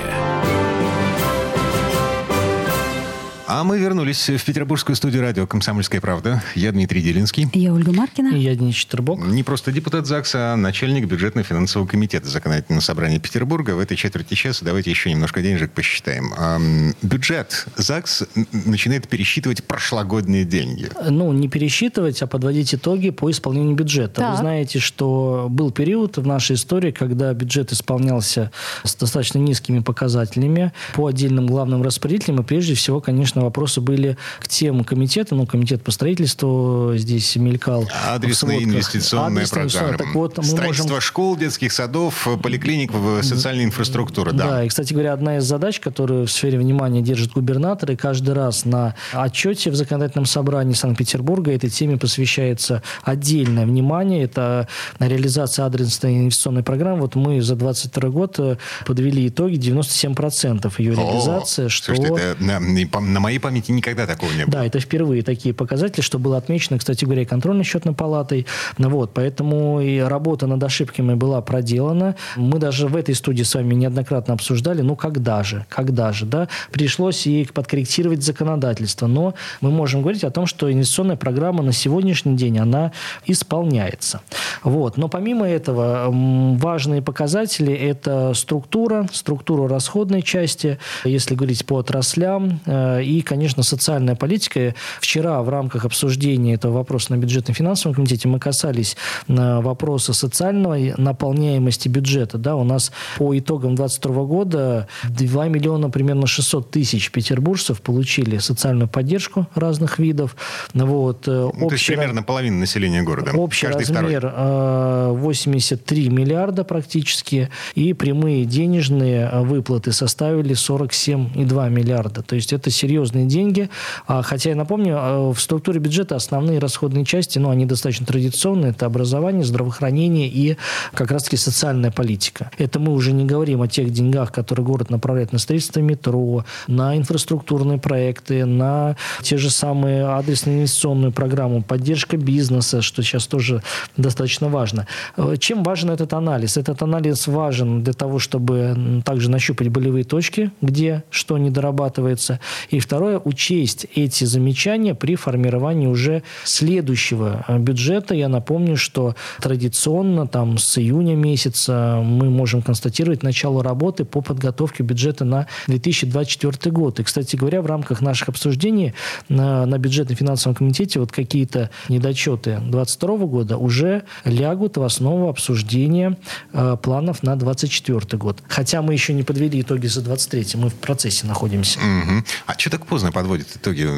А 3.47 3.63
мы 3.63 3.79
вернулись 3.79 4.31
в 4.31 4.43
петербургскую 4.43 4.97
студию 4.97 5.21
радио 5.21 5.47
«Комсомольская 5.47 6.01
правда». 6.01 6.43
Я 6.55 6.73
Дмитрий 6.73 7.03
Делинский. 7.03 7.47
Я 7.53 7.75
Ольга 7.75 7.93
Маркина. 7.93 8.35
И 8.35 8.39
я 8.39 8.55
Денис 8.55 8.75
Четербок. 8.75 9.21
Не 9.21 9.43
просто 9.43 9.71
депутат 9.71 10.07
ЗАГСа, 10.07 10.55
а 10.55 10.57
начальник 10.57 11.05
бюджетно-финансового 11.05 11.87
комитета 11.87 12.27
Законодательного 12.27 12.81
собрания 12.81 13.19
Петербурга. 13.19 13.73
В 13.73 13.81
этой 13.81 13.99
четверти 13.99 14.33
часа 14.33 14.65
давайте 14.65 14.89
еще 14.89 15.11
немножко 15.11 15.43
денежек 15.43 15.73
посчитаем. 15.73 16.33
Эм, 16.33 16.95
бюджет 17.03 17.67
ЗАГС 17.77 18.25
начинает 18.65 19.09
пересчитывать 19.09 19.63
прошлогодние 19.65 20.45
деньги. 20.45 20.89
Ну, 21.07 21.31
не 21.35 21.49
пересчитывать, 21.49 22.23
а 22.23 22.27
подводить 22.27 22.75
итоги 22.75 23.11
по 23.11 23.31
исполнению 23.31 23.77
бюджета. 23.77 24.23
Так. 24.23 24.31
Вы 24.33 24.37
знаете, 24.39 24.79
что 24.79 25.49
был 25.51 25.71
период 25.71 26.17
в 26.17 26.27
нашей 26.27 26.57
истории, 26.57 26.93
когда 26.93 27.35
бюджет 27.35 27.73
исполнялся 27.73 28.51
с 28.85 28.95
достаточно 28.95 29.37
низкими 29.37 29.81
показателями 29.81 30.73
по 30.95 31.09
отдельным 31.09 31.47
главным 31.47 31.83
распорядителям. 31.83 32.41
И 32.41 32.43
прежде 32.43 32.73
всего, 32.73 33.03
конечно, 33.03 33.34
вопросы 33.43 33.81
были 33.81 34.17
к 34.41 34.49
тем 34.49 34.85
комитетам, 34.85 35.39
ну, 35.39 35.47
комитет 35.47 35.83
по 35.83 35.91
строительству 35.91 36.93
здесь 36.97 37.37
мелькал. 37.37 37.89
Адресная 38.09 38.59
инвестиционная 38.59 39.47
программа. 39.47 39.99
Так 39.99 40.15
вот, 40.15 40.37
мы 40.39 40.45
Строительство 40.45 40.95
можем... 40.95 41.01
школ, 41.01 41.37
детских 41.37 41.73
садов, 41.73 42.29
поликлиник, 42.43 42.93
социальной 43.23 43.65
инфраструктуры. 43.65 44.33
Да. 44.33 44.49
да, 44.49 44.65
и, 44.65 44.69
кстати 44.69 44.93
говоря, 44.93 45.13
одна 45.13 45.39
из 45.39 45.45
задач, 45.45 45.81
которую 45.81 46.27
в 46.27 46.31
сфере 46.31 46.59
внимания 46.59 47.03
держит 47.03 47.33
губернатор, 47.33 47.91
и 47.93 47.97
каждый 47.97 48.35
раз 48.35 48.65
на 48.65 48.95
отчете 49.13 49.71
в 49.71 49.77
законодательном 49.77 50.27
собрании 50.27 50.75
Санкт-Петербурга 50.75 51.53
этой 51.53 51.71
теме 51.71 51.97
посвящается 51.97 52.83
отдельное 53.03 53.67
внимание. 53.67 54.25
Это 54.25 54.69
реализация 54.99 55.67
адресной 55.67 56.19
инвестиционной 56.19 56.63
программы. 56.63 57.03
Вот 57.03 57.15
мы 57.15 57.41
за 57.43 57.57
22 57.57 58.09
год 58.11 58.39
э, 58.39 58.57
подвели 58.87 59.29
итоги 59.29 59.57
97% 59.57 60.73
ее 60.79 60.95
реализации. 60.95 61.67
О, 61.67 61.69
что... 61.69 61.95
Слушайте, 61.95 62.23
это 62.23 62.43
на, 62.43 62.61
на 62.61 63.19
моей 63.25 63.39
памяти 63.39 63.73
никогда 63.73 64.07
такого 64.07 64.31
не 64.33 64.45
было. 64.45 64.53
Да, 64.53 64.67
это 64.67 64.79
впервые 64.81 65.23
такие 65.23 65.55
показатели, 65.55 66.03
что 66.03 66.19
было 66.19 66.37
отмечено, 66.37 66.79
кстати 66.79 67.05
говоря, 67.05 67.23
и 67.23 67.25
контрольной 67.25 67.65
счетной 67.65 67.95
палатой. 67.95 68.47
Вот, 68.79 69.13
поэтому 69.15 69.81
и 69.81 69.99
работа 69.99 70.47
над 70.47 70.63
ошибками 70.63 71.15
была 71.15 71.41
проделана. 71.41 72.17
Мы 72.37 72.59
даже 72.59 72.87
в 72.87 72.97
этой 72.97 73.15
студии 73.15 73.43
с 73.43 73.55
вами 73.55 73.75
неоднократно 73.75 74.35
обсуждали, 74.35 74.83
ну 74.83 74.95
когда 74.95 75.43
же, 75.43 75.67
когда 75.69 76.13
же, 76.13 76.27
да, 76.27 76.49
пришлось 76.71 77.27
и 77.27 77.49
подкорректировать 77.53 78.23
законодательство. 78.23 79.07
Но 79.07 79.35
мы 79.61 79.71
можем 79.71 80.03
говорить 80.03 80.25
о 80.25 80.31
том, 80.31 80.47
что 80.47 80.71
инвестиционная 80.71 81.17
программа 81.17 81.63
на 81.63 81.73
сегодняшний 81.73 82.37
день, 82.37 82.59
она 82.59 82.93
исполняется. 83.27 84.21
Вот. 84.63 84.97
Но 84.97 85.09
помимо 85.09 85.49
этого, 85.49 86.09
важные 86.11 87.03
показатели– 87.03 87.73
это 87.75 88.35
структура, 88.35 89.09
структура 89.13 89.69
расходной 89.69 90.23
части, 90.23 90.79
если 91.05 91.35
говорить 91.35 91.65
по 91.65 91.79
отраслям, 91.79 92.61
э, 92.67 93.03
и, 93.15 93.23
конечно, 93.23 93.63
социальная 93.63 94.17
политика. 94.17 94.75
Вчера 95.01 95.41
в 95.43 95.49
рамках 95.49 95.85
обсуждения 95.85 96.55
этого 96.55 96.73
вопроса 96.73 97.13
на 97.13 97.17
бюджетном 97.17 97.55
финансовом 97.55 97.95
комитете 97.95 98.29
мы 98.29 98.41
касались 98.41 98.97
э, 99.29 99.61
вопроса 99.61 100.13
социальной 100.13 100.95
наполняемости 100.97 101.89
бюджета. 101.89 102.39
Да, 102.39 102.57
у 102.57 102.65
нас 102.65 102.91
по 103.17 103.37
итогам 103.39 103.77
2022 103.77 104.25
года 104.25 104.89
2 105.09 105.49
миллиона 105.49 105.91
примерно 105.91 106.27
600 106.27 106.71
тысяч 106.71 107.11
петербуржцев 107.13 107.81
получили 107.83 108.39
социальную 108.39 108.89
поддержку 108.89 109.47
разных 109.55 109.99
видов. 109.99 110.37
Вот, 110.73 111.29
э, 111.29 111.31
ну, 111.31 111.49
общий, 111.49 111.69
то 111.69 111.75
есть 111.75 111.87
примерно 111.87 112.23
половина 112.23 112.59
населения 112.59 113.03
города. 113.03 113.31
Общий 113.33 113.69
размер 113.69 114.27
83 114.27 116.09
миллиарда 116.09 116.65
практически, 116.65 117.51
и 117.75 117.93
прямые 117.93 118.45
денежные 118.45 119.31
выплаты 119.43 119.93
составили 119.93 120.55
47,2 120.55 121.71
миллиарда. 121.71 122.23
То 122.23 122.35
есть 122.35 122.53
это 122.53 122.71
серьезные 123.05 123.27
деньги. 123.27 123.69
А, 124.07 124.23
хотя 124.23 124.51
я 124.51 124.57
напомню, 124.57 124.97
а, 124.99 125.33
в 125.33 125.41
структуре 125.41 125.81
бюджета 125.81 126.17
основные 126.17 126.59
расходные 126.59 127.05
части, 127.05 127.39
ну, 127.39 127.51
они 127.51 127.67
достаточно 127.67 128.07
традиционные. 128.07 128.71
Это 128.71 128.87
образование, 128.87 129.45
здравоохранение 129.45 130.29
и 130.29 130.57
как 130.95 131.11
раз-таки 131.11 131.37
социальная 131.37 131.91
политика. 131.91 132.51
Это 132.59 132.79
мы 132.79 132.93
уже 132.93 133.13
не 133.13 133.25
говорим 133.25 133.63
о 133.63 133.69
тех 133.69 133.91
деньгах, 133.91 134.33
которые 134.33 134.65
город 134.65 134.91
направляет 134.91 135.33
на 135.33 135.39
строительство 135.39 135.81
метро, 135.81 136.45
на 136.67 136.97
инфраструктурные 136.97 137.79
проекты, 137.79 138.45
на 138.45 138.97
те 139.23 139.37
же 139.37 139.51
самые 139.51 140.07
адресные 140.07 140.59
инвестиционную 140.59 141.13
программу, 141.13 141.63
поддержка 141.63 142.17
бизнеса, 142.17 142.83
что 142.83 143.03
сейчас 143.03 143.27
тоже 143.27 143.63
достаточно 143.97 144.49
важно. 144.49 144.87
Э, 145.17 145.37
чем 145.39 145.63
важен 145.63 145.91
этот 145.91 146.13
анализ? 146.13 146.57
Этот 146.57 146.83
анализ 146.83 147.27
важен 147.27 147.83
для 147.83 147.93
того, 147.93 148.19
чтобы 148.19 149.03
также 149.05 149.31
нащупать 149.31 149.69
болевые 149.69 150.05
точки, 150.05 150.51
где 150.61 151.03
что 151.11 151.39
не 151.39 151.51
дорабатывается. 151.51 152.41
И 152.71 152.79
второе, 152.79 152.94
учесть 153.25 153.87
эти 153.95 154.25
замечания 154.25 154.95
при 154.95 155.17
формировании 155.17 155.87
уже 155.87 156.23
следующего 156.45 157.45
э, 157.47 157.59
бюджета. 157.59 158.15
Я 158.15 158.29
напомню, 158.29 158.77
что 158.77 159.15
традиционно 159.41 160.27
там 160.27 160.59
с 160.59 160.79
июня 160.79 161.15
месяца 161.15 162.01
мы 162.03 162.31
можем 162.31 162.63
констатировать 162.63 163.23
начало 163.23 163.63
работы 163.63 164.05
по 164.05 164.21
подготовке 164.21 164.83
бюджета 164.83 165.25
на 165.25 165.47
2024 165.67 166.73
год. 166.73 167.01
И, 167.01 167.05
кстати 167.05 167.37
говоря, 167.37 167.63
в 167.63 167.67
рамках 167.67 168.01
наших 168.01 168.29
обсуждений 168.29 168.95
на, 169.29 169.67
на 169.67 169.79
бюджетном 169.79 170.17
финансовом 170.17 170.55
комитете 170.55 171.01
вот 171.01 171.13
какие-то 171.13 171.71
недочеты 171.89 172.59
2022 172.71 173.17
года 173.27 173.57
уже 173.57 174.03
лягут 174.25 174.77
в 174.77 174.83
основу 174.83 175.29
обсуждения 175.29 176.17
э, 176.53 176.77
планов 176.83 177.23
на 177.23 177.37
2024 177.37 178.19
год. 178.19 178.43
Хотя 178.49 178.83
мы 178.83 178.93
еще 178.93 179.13
не 179.13 179.23
подвели 179.23 179.61
итоги 179.61 179.87
за 179.87 180.03
2023, 180.03 180.61
мы 180.61 180.69
в 180.71 180.75
процессе 180.75 181.27
находимся. 181.27 181.79
Угу. 181.79 182.25
А 182.47 182.59
что 182.59 182.71
так 182.85 182.91
поздно 182.91 183.13
подводит 183.13 183.47
итоги? 183.57 183.89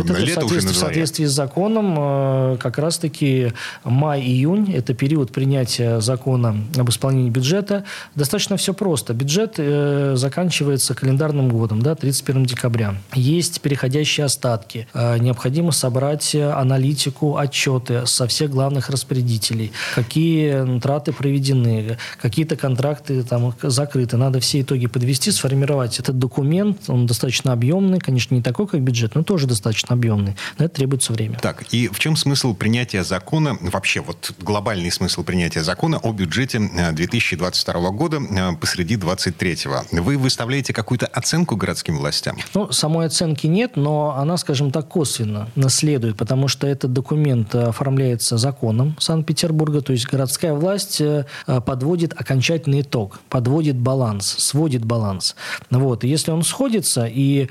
Это 0.00 0.14
Лето 0.14 0.46
в, 0.46 0.50
уже 0.50 0.60
в 0.60 0.76
соответствии 0.76 1.26
с 1.26 1.32
законом 1.32 1.94
э, 1.98 2.56
как 2.58 2.78
раз-таки 2.78 3.52
май-июнь– 3.84 4.72
это 4.74 4.94
период 4.94 5.32
принятия 5.32 6.00
закона 6.00 6.56
об 6.76 6.88
исполнении 6.88 7.30
бюджета. 7.30 7.84
Достаточно 8.14 8.56
все 8.56 8.72
просто. 8.72 9.12
Бюджет 9.12 9.54
э, 9.58 10.14
заканчивается 10.16 10.94
календарным 10.94 11.50
годом, 11.50 11.82
да, 11.82 11.94
31 11.94 12.46
декабря. 12.46 12.94
Есть 13.14 13.60
переходящие 13.60 14.24
остатки. 14.24 14.88
Э, 14.94 15.18
необходимо 15.18 15.72
собрать 15.72 16.34
аналитику, 16.34 17.36
отчеты 17.36 18.06
со 18.06 18.26
всех 18.26 18.50
главных 18.50 18.88
распорядителей. 18.88 19.72
Какие 19.94 20.80
траты 20.80 21.12
проведены, 21.12 21.98
какие-то 22.20 22.56
контракты 22.56 23.22
там 23.22 23.54
закрыты. 23.62 24.16
Надо 24.16 24.40
все 24.40 24.62
итоги 24.62 24.86
подвести, 24.86 25.30
сформировать 25.30 26.00
этот 26.00 26.18
документ. 26.18 26.88
Он 26.88 27.06
достаточно 27.06 27.52
объемный, 27.52 27.98
конечно, 27.98 28.21
не 28.30 28.42
такой, 28.42 28.66
как 28.66 28.80
бюджет, 28.82 29.14
но 29.14 29.22
тоже 29.22 29.46
достаточно 29.46 29.94
объемный. 29.94 30.36
На 30.58 30.64
это 30.64 30.74
требуется 30.76 31.12
время. 31.12 31.38
Так, 31.40 31.64
и 31.72 31.88
в 31.88 31.98
чем 31.98 32.16
смысл 32.16 32.54
принятия 32.54 33.04
закона, 33.04 33.56
вообще 33.60 34.00
вот 34.00 34.32
глобальный 34.40 34.90
смысл 34.90 35.22
принятия 35.24 35.62
закона 35.62 35.98
о 35.98 36.12
бюджете 36.12 36.58
2022 36.58 37.74
э, 37.74 37.90
года 37.92 38.20
э, 38.20 38.52
посреди 38.60 38.96
23-го? 38.96 40.02
Вы 40.02 40.16
выставляете 40.18 40.72
какую-то 40.72 41.06
оценку 41.06 41.56
городским 41.56 41.98
властям? 41.98 42.36
Ну, 42.54 42.72
самой 42.72 43.06
оценки 43.06 43.46
нет, 43.46 43.76
но 43.76 44.16
она, 44.16 44.36
скажем 44.36 44.70
так, 44.70 44.88
косвенно 44.88 45.48
наследует, 45.54 46.16
потому 46.16 46.48
что 46.48 46.66
этот 46.66 46.92
документ 46.92 47.54
э, 47.54 47.62
оформляется 47.64 48.36
законом 48.36 48.96
Санкт-Петербурга, 48.98 49.80
то 49.80 49.92
есть 49.92 50.06
городская 50.06 50.54
власть 50.54 51.00
подводит 51.46 52.12
окончательный 52.18 52.82
итог, 52.82 53.20
подводит 53.28 53.76
баланс, 53.76 54.26
сводит 54.38 54.84
баланс. 54.84 55.36
Вот. 55.70 56.04
И 56.04 56.08
если 56.08 56.30
он 56.30 56.42
сходится, 56.42 57.06
и 57.06 57.48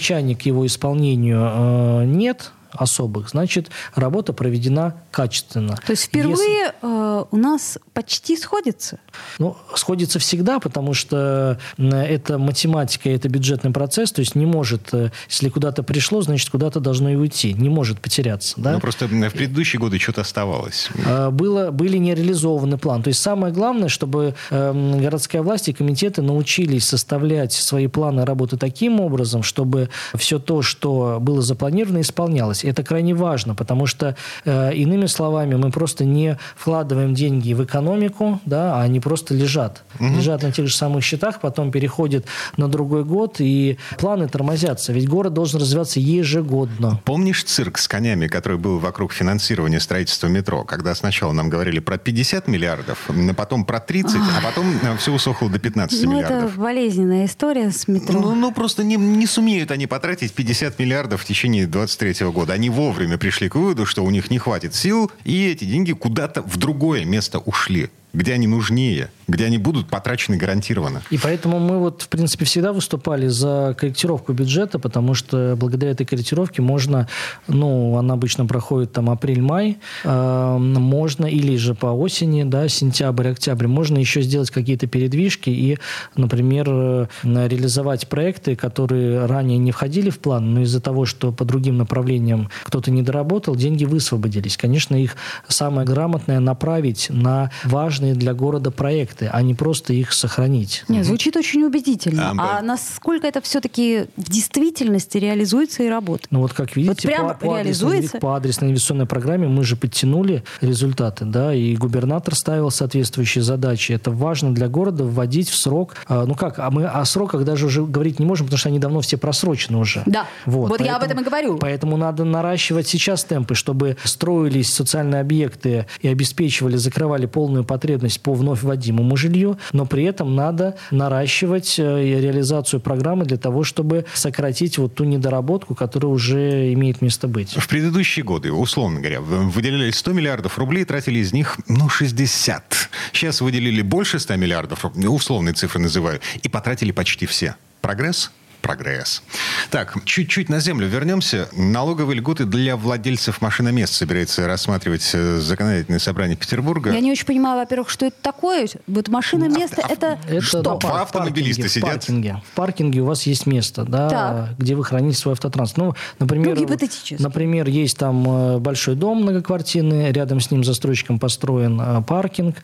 замечаний 0.00 0.34
к 0.34 0.42
его 0.42 0.66
исполнению 0.66 1.40
э, 1.42 2.04
нет, 2.06 2.52
особых, 2.72 3.30
значит, 3.30 3.70
работа 3.94 4.32
проведена 4.32 4.96
качественно. 5.10 5.76
То 5.86 5.92
есть 5.92 6.04
впервые 6.04 6.36
Если... 6.36 6.74
э, 6.82 7.24
у 7.30 7.36
нас 7.36 7.78
почти 7.92 8.36
сходится? 8.36 8.98
Ну, 9.38 9.56
сходится 9.74 10.18
всегда, 10.18 10.60
потому 10.60 10.94
что 10.94 11.58
это 11.78 12.38
математика, 12.38 13.08
это 13.10 13.28
бюджетный 13.28 13.70
процесс, 13.70 14.12
то 14.12 14.20
есть 14.20 14.34
не 14.34 14.46
может, 14.46 14.92
э, 14.92 15.10
если 15.28 15.48
куда-то 15.48 15.82
пришло, 15.82 16.22
значит, 16.22 16.50
куда-то 16.50 16.80
должно 16.80 17.10
и 17.10 17.16
уйти, 17.16 17.52
не 17.52 17.68
может 17.68 18.00
потеряться. 18.00 18.54
Да? 18.56 18.72
Ну, 18.72 18.80
просто 18.80 19.06
в 19.06 19.30
предыдущие 19.32 19.80
годы 19.80 19.98
что-то 19.98 20.22
оставалось. 20.22 20.88
Э, 21.06 21.30
было, 21.30 21.70
были 21.70 21.96
нереализованы 21.98 22.78
планы. 22.78 23.02
То 23.02 23.08
есть 23.08 23.20
самое 23.20 23.52
главное, 23.52 23.88
чтобы 23.88 24.34
э, 24.50 24.98
городская 25.00 25.42
власть 25.42 25.68
и 25.68 25.72
комитеты 25.72 26.22
научились 26.22 26.84
составлять 26.84 27.52
свои 27.52 27.86
планы 27.86 28.24
работы 28.24 28.56
таким 28.56 29.00
образом, 29.00 29.42
чтобы 29.42 29.88
все 30.14 30.38
то, 30.38 30.62
что 30.62 31.18
было 31.20 31.42
запланировано, 31.42 32.00
исполнялось 32.00 32.59
делать. 32.62 32.78
Это 32.78 32.86
крайне 32.86 33.14
важно, 33.14 33.54
потому 33.54 33.86
что, 33.86 34.16
э, 34.44 34.74
иными 34.74 35.06
словами, 35.06 35.56
мы 35.56 35.70
просто 35.70 36.04
не 36.04 36.36
вкладываем 36.56 37.14
деньги 37.14 37.54
в 37.54 37.64
экономику, 37.64 38.40
да, 38.46 38.76
а 38.76 38.82
они 38.82 39.00
просто 39.00 39.34
лежат. 39.34 39.82
Угу. 39.98 40.16
Лежат 40.16 40.42
на 40.42 40.52
тех 40.52 40.66
же 40.66 40.76
самых 40.76 41.04
счетах, 41.04 41.40
потом 41.40 41.70
переходят 41.70 42.26
на 42.56 42.68
другой 42.68 43.04
год, 43.04 43.36
и 43.40 43.78
планы 43.98 44.28
тормозятся. 44.28 44.92
Ведь 44.92 45.08
город 45.08 45.32
должен 45.34 45.60
развиваться 45.60 46.00
ежегодно. 46.00 47.00
Помнишь 47.04 47.44
цирк 47.44 47.78
с 47.78 47.88
конями, 47.88 48.28
который 48.28 48.58
был 48.58 48.78
вокруг 48.78 49.12
финансирования 49.12 49.80
строительства 49.80 50.28
метро, 50.28 50.64
когда 50.64 50.94
сначала 50.94 51.32
нам 51.32 51.50
говорили 51.50 51.80
про 51.80 51.98
50 51.98 52.48
миллиардов, 52.48 53.10
потом 53.36 53.64
про 53.64 53.80
30, 53.80 54.16
а 54.16 54.42
потом 54.42 54.66
э, 54.82 54.96
все 54.98 55.12
усохло 55.12 55.48
до 55.48 55.58
15 55.58 56.04
ну, 56.04 56.12
миллиардов? 56.12 56.52
это 56.52 56.60
болезненная 56.60 57.26
история 57.26 57.70
с 57.70 57.88
метро. 57.88 58.20
Ну, 58.20 58.34
ну 58.34 58.52
просто 58.52 58.84
не, 58.84 58.96
не 58.96 59.26
сумеют 59.26 59.70
они 59.70 59.86
потратить 59.86 60.32
50 60.32 60.78
миллиардов 60.78 61.22
в 61.22 61.24
течение 61.24 61.66
23 61.66 62.26
года 62.26 62.49
года. 62.50 62.54
Они 62.54 62.70
вовремя 62.70 63.18
пришли 63.18 63.48
к 63.48 63.54
выводу, 63.54 63.86
что 63.86 64.04
у 64.04 64.10
них 64.10 64.30
не 64.30 64.38
хватит 64.38 64.74
сил, 64.74 65.10
и 65.24 65.50
эти 65.50 65.64
деньги 65.64 65.92
куда-то 65.92 66.42
в 66.42 66.56
другое 66.56 67.04
место 67.04 67.38
ушли 67.38 67.90
где 68.12 68.34
они 68.34 68.46
нужнее, 68.46 69.10
где 69.28 69.46
они 69.46 69.58
будут 69.58 69.88
потрачены 69.88 70.36
гарантированно. 70.36 71.02
И 71.10 71.18
поэтому 71.18 71.58
мы 71.58 71.78
вот, 71.78 72.02
в 72.02 72.08
принципе, 72.08 72.44
всегда 72.44 72.72
выступали 72.72 73.28
за 73.28 73.76
корректировку 73.78 74.32
бюджета, 74.32 74.78
потому 74.78 75.14
что 75.14 75.54
благодаря 75.56 75.92
этой 75.92 76.06
корректировке 76.06 76.62
можно, 76.62 77.08
ну, 77.46 77.96
она 77.96 78.14
обычно 78.14 78.46
проходит 78.46 78.92
там 78.92 79.10
апрель-май, 79.10 79.78
э, 80.04 80.56
можно 80.58 81.26
или 81.26 81.56
же 81.56 81.74
по 81.74 81.86
осени, 81.86 82.42
да, 82.42 82.68
сентябрь, 82.68 83.28
октябрь, 83.28 83.66
можно 83.66 83.98
еще 83.98 84.22
сделать 84.22 84.50
какие-то 84.50 84.86
передвижки 84.86 85.50
и, 85.50 85.78
например, 86.16 86.66
э, 86.68 87.06
реализовать 87.22 88.08
проекты, 88.08 88.56
которые 88.56 89.26
ранее 89.26 89.58
не 89.58 89.72
входили 89.72 90.10
в 90.10 90.18
план, 90.18 90.54
но 90.54 90.62
из-за 90.62 90.80
того, 90.80 91.06
что 91.06 91.32
по 91.32 91.44
другим 91.44 91.78
направлениям 91.78 92.50
кто-то 92.64 92.90
не 92.90 93.02
доработал, 93.02 93.54
деньги 93.54 93.84
высвободились. 93.84 94.56
Конечно, 94.56 94.96
их 94.96 95.16
самое 95.46 95.86
грамотное 95.86 96.40
направить 96.40 97.06
на 97.10 97.50
важные 97.64 97.99
важные 98.00 98.14
для 98.14 98.34
города 98.34 98.70
проекты, 98.70 99.28
а 99.30 99.42
не 99.42 99.54
просто 99.54 99.92
их 99.92 100.12
сохранить. 100.12 100.84
Нет, 100.88 101.04
звучит 101.04 101.36
очень 101.36 101.62
убедительно. 101.64 102.34
А, 102.38 102.58
а 102.58 102.62
насколько 102.62 103.26
это 103.26 103.40
все-таки 103.40 104.06
в 104.16 104.30
действительности 104.30 105.18
реализуется 105.18 105.82
и 105.82 105.88
работает? 105.88 106.28
Ну 106.30 106.40
вот 106.40 106.52
как 106.52 106.76
видите, 106.76 107.14
вот 107.18 107.38
по, 107.38 107.46
по, 107.46 107.56
реализуется? 107.56 107.98
Адресной, 107.98 108.20
по 108.20 108.36
адресной 108.36 108.68
инвестиционной 108.70 109.06
программе 109.06 109.48
мы 109.48 109.64
же 109.64 109.76
подтянули 109.76 110.42
результаты, 110.60 111.24
да, 111.24 111.54
и 111.54 111.76
губернатор 111.76 112.34
ставил 112.34 112.70
соответствующие 112.70 113.42
задачи. 113.42 113.92
Это 113.92 114.10
важно 114.10 114.54
для 114.54 114.68
города 114.68 115.04
вводить 115.04 115.48
в 115.50 115.56
срок. 115.56 115.96
А, 116.06 116.24
ну 116.24 116.34
как, 116.34 116.58
а 116.58 116.70
мы 116.70 116.86
о 116.86 117.04
сроках 117.04 117.44
даже 117.44 117.66
уже 117.66 117.84
говорить 117.84 118.18
не 118.18 118.26
можем, 118.26 118.46
потому 118.46 118.58
что 118.58 118.68
они 118.68 118.78
давно 118.78 119.00
все 119.00 119.16
просрочены 119.16 119.78
уже. 119.78 120.02
Да, 120.06 120.26
вот, 120.46 120.68
вот 120.68 120.78
поэтому, 120.78 120.88
я 120.88 120.96
об 120.96 121.02
этом 121.02 121.20
и 121.20 121.24
говорю. 121.24 121.58
Поэтому 121.58 121.96
надо 121.96 122.24
наращивать 122.24 122.88
сейчас 122.88 123.24
темпы, 123.24 123.54
чтобы 123.54 123.96
строились 124.04 124.72
социальные 124.72 125.20
объекты 125.20 125.86
и 126.00 126.08
обеспечивали, 126.08 126.76
закрывали 126.76 127.26
полную 127.26 127.64
потребность 127.64 127.89
по 128.18 128.34
вновь 128.34 128.62
вводимому 128.62 129.16
жилью, 129.16 129.58
но 129.72 129.86
при 129.86 130.04
этом 130.04 130.34
надо 130.34 130.76
наращивать 130.90 131.78
э, 131.78 131.82
реализацию 132.20 132.80
программы 132.80 133.24
для 133.24 133.36
того, 133.36 133.64
чтобы 133.64 134.04
сократить 134.14 134.78
вот 134.78 134.94
ту 134.94 135.04
недоработку, 135.04 135.74
которая 135.74 136.12
уже 136.12 136.72
имеет 136.72 137.02
место 137.02 137.28
быть. 137.28 137.56
В 137.56 137.68
предыдущие 137.68 138.24
годы, 138.24 138.52
условно 138.52 139.00
говоря, 139.00 139.20
выделяли 139.20 139.90
100 139.90 140.12
миллиардов 140.12 140.58
рублей, 140.58 140.84
тратили 140.84 141.18
из 141.18 141.32
них, 141.32 141.58
ну, 141.68 141.88
60. 141.88 142.90
Сейчас 143.12 143.40
выделили 143.40 143.82
больше 143.82 144.18
100 144.18 144.36
миллиардов, 144.36 144.84
условные 144.96 145.54
цифры 145.54 145.80
называю, 145.80 146.20
и 146.42 146.48
потратили 146.48 146.92
почти 146.92 147.26
все. 147.26 147.56
Прогресс? 147.80 148.30
Прогресс. 148.60 149.22
Так, 149.70 149.96
чуть-чуть 150.04 150.48
на 150.48 150.60
землю 150.60 150.86
вернемся. 150.86 151.48
Налоговые 151.52 152.18
льготы 152.18 152.44
для 152.44 152.76
владельцев 152.76 153.40
машиномест 153.40 153.94
собирается 153.94 154.46
рассматривать 154.46 155.08
э, 155.12 155.38
законодательное 155.38 155.98
собрание 155.98 156.36
Петербурга. 156.36 156.92
Я 156.92 157.00
не 157.00 157.10
очень 157.10 157.26
понимаю, 157.26 157.58
во-первых, 157.58 157.90
что 157.90 158.06
это 158.06 158.16
такое. 158.22 158.68
Вот 158.86 159.08
машиноместо 159.08 159.82
а, 159.82 159.92
это, 159.92 160.18
это 160.28 160.40
что? 160.40 160.62
Да, 160.62 160.76
Два 160.76 161.02
автомобилисты 161.02 161.62
в 161.62 161.70
сидят. 161.70 161.88
В 161.88 161.92
паркинге. 161.92 162.42
В 162.52 162.54
паркинге 162.54 163.00
у 163.00 163.06
вас 163.06 163.24
есть 163.24 163.46
место, 163.46 163.84
да, 163.84 164.08
так. 164.08 164.58
где 164.58 164.74
вы 164.74 164.84
храните 164.84 165.18
свой 165.18 165.32
автотранспорт. 165.32 165.70
Ну, 165.80 165.94
например, 166.18 166.58
ну, 166.58 166.76
например, 167.18 167.68
есть 167.68 167.96
там 167.96 168.26
э, 168.28 168.58
большой 168.58 168.94
дом 168.94 169.22
многоквартирный, 169.22 170.12
рядом 170.12 170.40
с 170.40 170.50
ним 170.50 170.64
застройщиком 170.64 171.18
построен 171.18 171.80
э, 171.80 172.02
паркинг. 172.02 172.56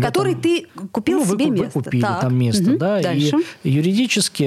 Который 0.00 0.32
этом, 0.32 0.42
ты 0.42 0.66
купил 0.92 1.20
ну, 1.20 1.26
себе 1.26 1.46
вы, 1.46 1.50
место. 1.50 1.78
Вы 1.78 1.84
купили 1.84 2.02
так. 2.02 2.20
там 2.20 2.36
место, 2.36 2.70
угу. 2.70 2.78
да. 2.78 3.00
Дальше. 3.00 3.36
И 3.62 3.70
юридически, 3.70 4.46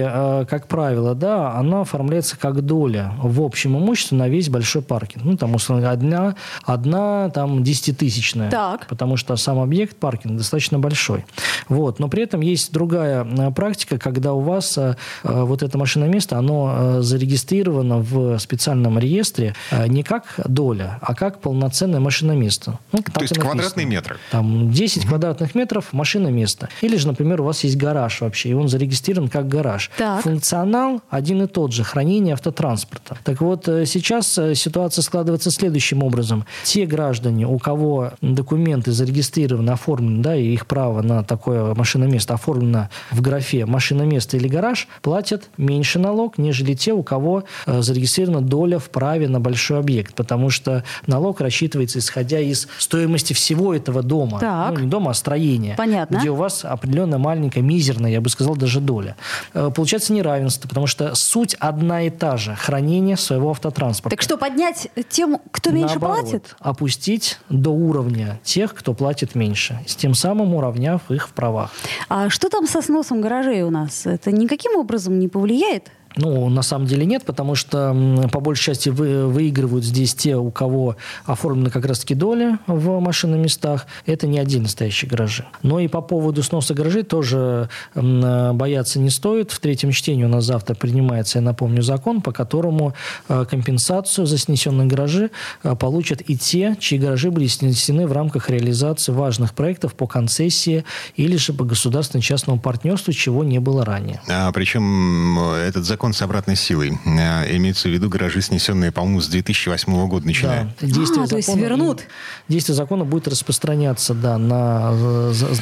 как 0.49 0.67
правило, 0.67 0.88
правило, 0.89 1.13
да, 1.13 1.53
она 1.53 1.81
оформляется 1.81 2.35
как 2.35 2.61
доля 2.61 3.13
в 3.21 3.41
общем 3.43 3.77
имуществе 3.77 4.17
на 4.17 4.27
весь 4.27 4.49
большой 4.49 4.81
паркинг. 4.81 5.23
Ну, 5.23 5.37
там, 5.37 5.53
условно, 5.53 5.91
одна, 5.91 6.35
одна 6.63 7.29
там, 7.29 7.63
десятитысячная. 7.63 8.49
Так. 8.49 8.87
Потому 8.87 9.15
что 9.15 9.35
сам 9.35 9.59
объект 9.59 9.97
паркинг 9.97 10.37
достаточно 10.37 10.79
большой. 10.79 11.25
Вот. 11.67 11.99
Но 11.99 12.07
при 12.07 12.23
этом 12.23 12.41
есть 12.41 12.73
другая 12.73 13.23
э, 13.23 13.51
практика, 13.51 13.99
когда 13.99 14.33
у 14.33 14.39
вас 14.39 14.79
э, 14.79 14.95
э, 15.23 15.43
вот 15.43 15.61
это 15.61 15.77
машиноместо, 15.77 16.39
оно 16.39 17.03
зарегистрировано 17.03 17.99
в 17.99 18.39
специальном 18.39 18.97
реестре 18.97 19.53
не 19.87 20.01
как 20.01 20.39
доля, 20.43 20.97
а 21.01 21.13
как 21.13 21.39
полноценное 21.39 21.99
машиноместо. 21.99 22.79
Ну, 22.91 23.03
То 23.03 23.21
есть 23.21 23.37
квадратные 23.37 23.85
метры? 23.85 24.17
Там 24.31 24.71
10 24.71 25.03
угу. 25.03 25.09
квадратных 25.09 25.53
метров 25.53 25.93
машиноместо. 25.93 26.69
Или 26.81 26.97
же, 26.97 27.07
например, 27.07 27.41
у 27.41 27.43
вас 27.43 27.63
есть 27.63 27.77
гараж 27.77 28.21
вообще, 28.21 28.49
и 28.49 28.53
он 28.53 28.67
зарегистрирован 28.67 29.29
как 29.29 29.47
гараж. 29.47 29.91
Так. 29.95 30.23
Функционал 30.23 30.78
функционал 30.79 31.01
один 31.09 31.41
и 31.43 31.47
тот 31.47 31.73
же– 31.73 31.83
хранение 31.83 32.33
автотранспорта. 32.33 33.17
Так 33.23 33.41
вот, 33.41 33.67
э, 33.67 33.85
сейчас 33.85 34.37
э, 34.37 34.55
ситуация 34.55 35.01
складывается 35.01 35.51
следующим 35.51 36.03
образом. 36.03 36.45
Те 36.63 36.85
граждане, 36.85 37.47
у 37.47 37.57
кого 37.59 38.11
документы 38.21 38.91
зарегистрированы, 38.91 39.71
оформлены, 39.71 40.21
да, 40.21 40.35
и 40.35 40.53
их 40.53 40.67
право 40.67 41.01
на 41.01 41.23
такое 41.23 41.73
машиноместо 41.75 42.33
оформлено 42.33 42.89
в 43.11 43.21
графе 43.21 43.65
«машиноместо» 43.65 44.37
или 44.37 44.47
«гараж», 44.47 44.87
платят 45.01 45.49
меньше 45.57 45.99
налог, 45.99 46.37
нежели 46.37 46.73
те, 46.73 46.93
у 46.93 47.03
кого 47.03 47.43
э, 47.65 47.81
зарегистрирована 47.81 48.41
доля 48.41 48.79
в 48.79 48.89
праве 48.89 49.27
на 49.27 49.39
большой 49.39 49.79
объект, 49.79 50.13
потому 50.15 50.49
что 50.49 50.83
налог 51.07 51.41
рассчитывается 51.41 51.99
исходя 51.99 52.39
из 52.39 52.67
стоимости 52.77 53.33
всего 53.33 53.73
этого 53.73 54.03
дома. 54.03 54.39
Так. 54.39 54.73
Ну, 54.73 54.79
не 54.79 54.87
дома, 54.87 55.11
а 55.11 55.13
строения. 55.13 55.75
Понятно. 55.77 56.17
Где 56.17 56.29
у 56.29 56.35
вас 56.35 56.63
определенная 56.63 57.19
маленькая, 57.19 57.61
мизерная, 57.61 58.11
я 58.11 58.21
бы 58.21 58.29
сказал, 58.29 58.55
даже 58.55 58.79
доля. 58.79 59.15
Получается 59.53 60.13
неравенство 60.13 60.68
потому 60.69 60.87
что 60.87 61.13
суть 61.15 61.55
одна 61.55 62.03
и 62.03 62.09
та 62.09 62.37
же– 62.37 62.55
хранение 62.55 63.17
своего 63.17 63.49
автотранспорта. 63.49 64.15
Так 64.15 64.23
что, 64.23 64.37
поднять 64.37 64.87
тем, 65.09 65.41
кто 65.51 65.71
меньше 65.71 65.99
Наоборот, 65.99 66.21
платит? 66.21 66.55
опустить 66.59 67.39
до 67.49 67.71
уровня 67.71 68.39
тех, 68.43 68.73
кто 68.73 68.93
платит 68.93 69.35
меньше, 69.35 69.79
с 69.85 69.95
тем 69.95 70.13
самым 70.13 70.53
уравняв 70.53 71.01
их 71.09 71.27
в 71.27 71.33
правах. 71.33 71.71
А 72.07 72.29
что 72.29 72.49
там 72.49 72.67
со 72.67 72.81
сносом 72.81 73.19
гаражей 73.19 73.63
у 73.63 73.69
нас? 73.69 74.05
Это 74.05 74.31
никаким 74.31 74.77
образом 74.77 75.19
не 75.19 75.27
повлияет? 75.27 75.91
Ну, 76.15 76.49
на 76.49 76.63
самом 76.63 76.87
деле 76.87 77.05
нет, 77.05 77.23
потому 77.23 77.55
что 77.55 78.27
по 78.31 78.39
большей 78.39 78.65
части 78.65 78.89
вы, 78.89 79.27
выигрывают 79.27 79.85
здесь 79.85 80.15
те, 80.15 80.35
у 80.35 80.49
кого 80.51 80.95
оформлены 81.25 81.69
как 81.69 81.85
раз-таки 81.85 82.15
доли 82.15 82.57
в 82.67 82.99
машиноместах. 82.99 83.85
Это 84.05 84.27
не 84.27 84.39
один 84.39 84.63
настоящий 84.63 85.07
гаражи. 85.07 85.45
Но 85.61 85.79
и 85.79 85.87
по 85.87 86.01
поводу 86.01 86.41
сноса 86.43 86.73
гаражей 86.73 87.03
тоже 87.03 87.69
бояться 87.95 88.99
не 88.99 89.09
стоит. 89.09 89.51
В 89.51 89.59
третьем 89.59 89.91
чтении 89.91 90.23
у 90.23 90.27
нас 90.27 90.45
завтра 90.45 90.75
принимается, 90.75 91.39
я 91.39 91.43
напомню, 91.43 91.81
закон, 91.83 92.21
по 92.21 92.31
которому 92.31 92.93
э, 93.27 93.45
компенсацию 93.49 94.25
за 94.25 94.37
снесенные 94.37 94.87
гаражи 94.87 95.31
э, 95.63 95.75
получат 95.75 96.21
и 96.25 96.37
те, 96.37 96.75
чьи 96.79 96.97
гаражи 96.97 97.31
были 97.31 97.47
снесены 97.47 98.07
в 98.07 98.11
рамках 98.11 98.49
реализации 98.49 99.11
важных 99.11 99.53
проектов 99.53 99.93
по 99.93 100.07
концессии 100.07 100.83
или 101.15 101.37
же 101.37 101.53
по 101.53 101.63
государственно-частному 101.63 102.59
партнерству, 102.59 103.13
чего 103.13 103.43
не 103.43 103.59
было 103.59 103.85
ранее. 103.85 104.21
А, 104.27 104.51
причем 104.51 105.39
этот 105.39 105.85
закон 105.85 105.98
закон 105.99 106.13
с 106.13 106.21
обратной 106.21 106.55
силой. 106.55 106.97
Э, 107.05 107.57
имеется 107.57 107.89
в 107.89 107.91
виду 107.91 108.07
гаражи, 108.07 108.41
снесенные, 108.41 108.89
по-моему, 108.89 109.19
с 109.19 109.27
2008 109.27 110.07
года 110.07 110.25
начиная. 110.25 110.73
Да. 110.79 110.87
Действие 110.87 111.23
а, 111.23 111.27
закона, 111.27 111.27
то 111.27 111.35
есть 111.35 111.55
вернут? 111.55 112.03
Действие 112.47 112.73
закона 112.73 113.03
будет 113.03 113.27
распространяться, 113.27 114.13
да, 114.13 114.37
на, 114.37 114.93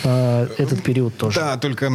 на 0.03 0.47
этот 0.59 0.83
период 0.83 1.17
тоже. 1.17 1.39
Да, 1.39 1.57
только 1.57 1.91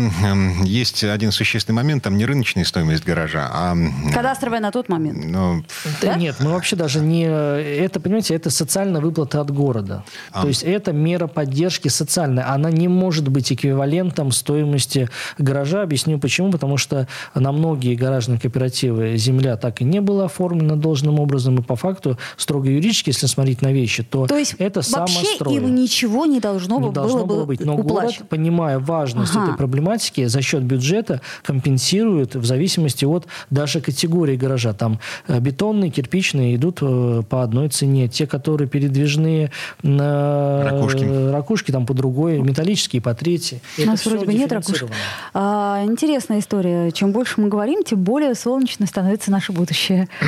есть 0.64 1.04
один 1.04 1.30
существенный 1.30 1.76
момент, 1.76 2.02
там 2.02 2.16
не 2.16 2.26
рыночная 2.26 2.64
стоимость 2.64 3.04
гаража, 3.04 3.48
а... 3.48 3.76
Кадастровая 4.12 4.58
на 4.58 4.72
тот 4.72 4.88
момент. 4.88 5.24
Ну, 5.24 5.64
да? 6.00 6.16
Нет, 6.16 6.36
мы 6.40 6.50
вообще 6.50 6.74
даже 6.74 6.98
не... 6.98 7.22
Это, 7.22 8.00
понимаете, 8.00 8.34
это 8.34 8.50
социальная 8.50 9.00
выплата 9.00 9.40
от 9.40 9.52
города. 9.52 10.02
А. 10.32 10.42
То 10.42 10.48
есть 10.48 10.64
это 10.64 10.90
мера 10.90 11.28
поддержки 11.28 11.86
социальная. 11.86 12.52
Она 12.52 12.72
не 12.72 12.88
может 12.88 13.28
быть 13.28 13.52
эквивалентом 13.52 14.32
стоимости 14.32 15.08
гаража. 15.38 15.82
Объясню 15.82 16.18
почему. 16.18 16.50
Потому 16.50 16.76
что 16.76 17.06
на 17.34 17.52
многие 17.52 17.94
гаражные 17.94 18.31
частные 18.32 18.40
кооперативы 18.40 19.16
земля 19.16 19.56
так 19.56 19.80
и 19.80 19.84
не 19.84 20.00
была 20.00 20.26
оформлена 20.26 20.76
должным 20.76 21.20
образом, 21.20 21.56
и 21.58 21.62
по 21.62 21.76
факту 21.76 22.18
строго 22.36 22.68
юридически, 22.68 23.10
если 23.10 23.26
смотреть 23.26 23.62
на 23.62 23.72
вещи, 23.72 24.02
то, 24.02 24.26
то 24.26 24.36
есть 24.36 24.54
это 24.58 24.80
вообще 24.90 25.36
им 25.50 25.74
ничего 25.74 26.26
не 26.26 26.40
должно, 26.40 26.80
не 26.80 26.90
должно 26.90 27.26
было, 27.26 27.36
было 27.36 27.44
быть. 27.44 27.60
Но 27.60 27.74
уплачен. 27.76 28.18
город, 28.18 28.28
понимая 28.28 28.78
важность 28.78 29.34
ага. 29.34 29.44
этой 29.44 29.56
проблематики, 29.56 30.26
за 30.26 30.42
счет 30.42 30.62
бюджета 30.62 31.20
компенсирует 31.42 32.34
в 32.34 32.44
зависимости 32.44 33.04
от 33.04 33.26
даже 33.50 33.80
категории 33.80 34.36
гаража. 34.36 34.72
Там 34.72 34.98
э, 35.28 35.38
бетонные, 35.40 35.90
кирпичные 35.90 36.56
идут 36.56 36.78
э, 36.82 37.22
по 37.28 37.42
одной 37.42 37.68
цене. 37.68 38.08
Те, 38.08 38.26
которые 38.26 38.68
передвижные 38.68 39.50
ракушки, 39.82 41.30
ракушки 41.32 41.70
там 41.70 41.86
по 41.86 41.94
другой, 41.94 42.40
металлические 42.40 43.02
по 43.02 43.14
третьей. 43.14 43.60
У 43.78 43.86
нас 43.86 44.04
вроде 44.06 44.26
бы 44.26 44.34
нет 44.34 44.52
ракушек. 44.52 44.90
А, 45.34 45.82
интересная 45.84 46.38
история. 46.38 46.90
Чем 46.92 47.12
больше 47.12 47.40
мы 47.40 47.48
говорим, 47.48 47.82
тем 47.84 48.02
больше 48.02 48.21
более 48.22 48.36
солнечно 48.36 48.86
становится 48.86 49.30
наше 49.30 49.52
будущее. 49.52 50.08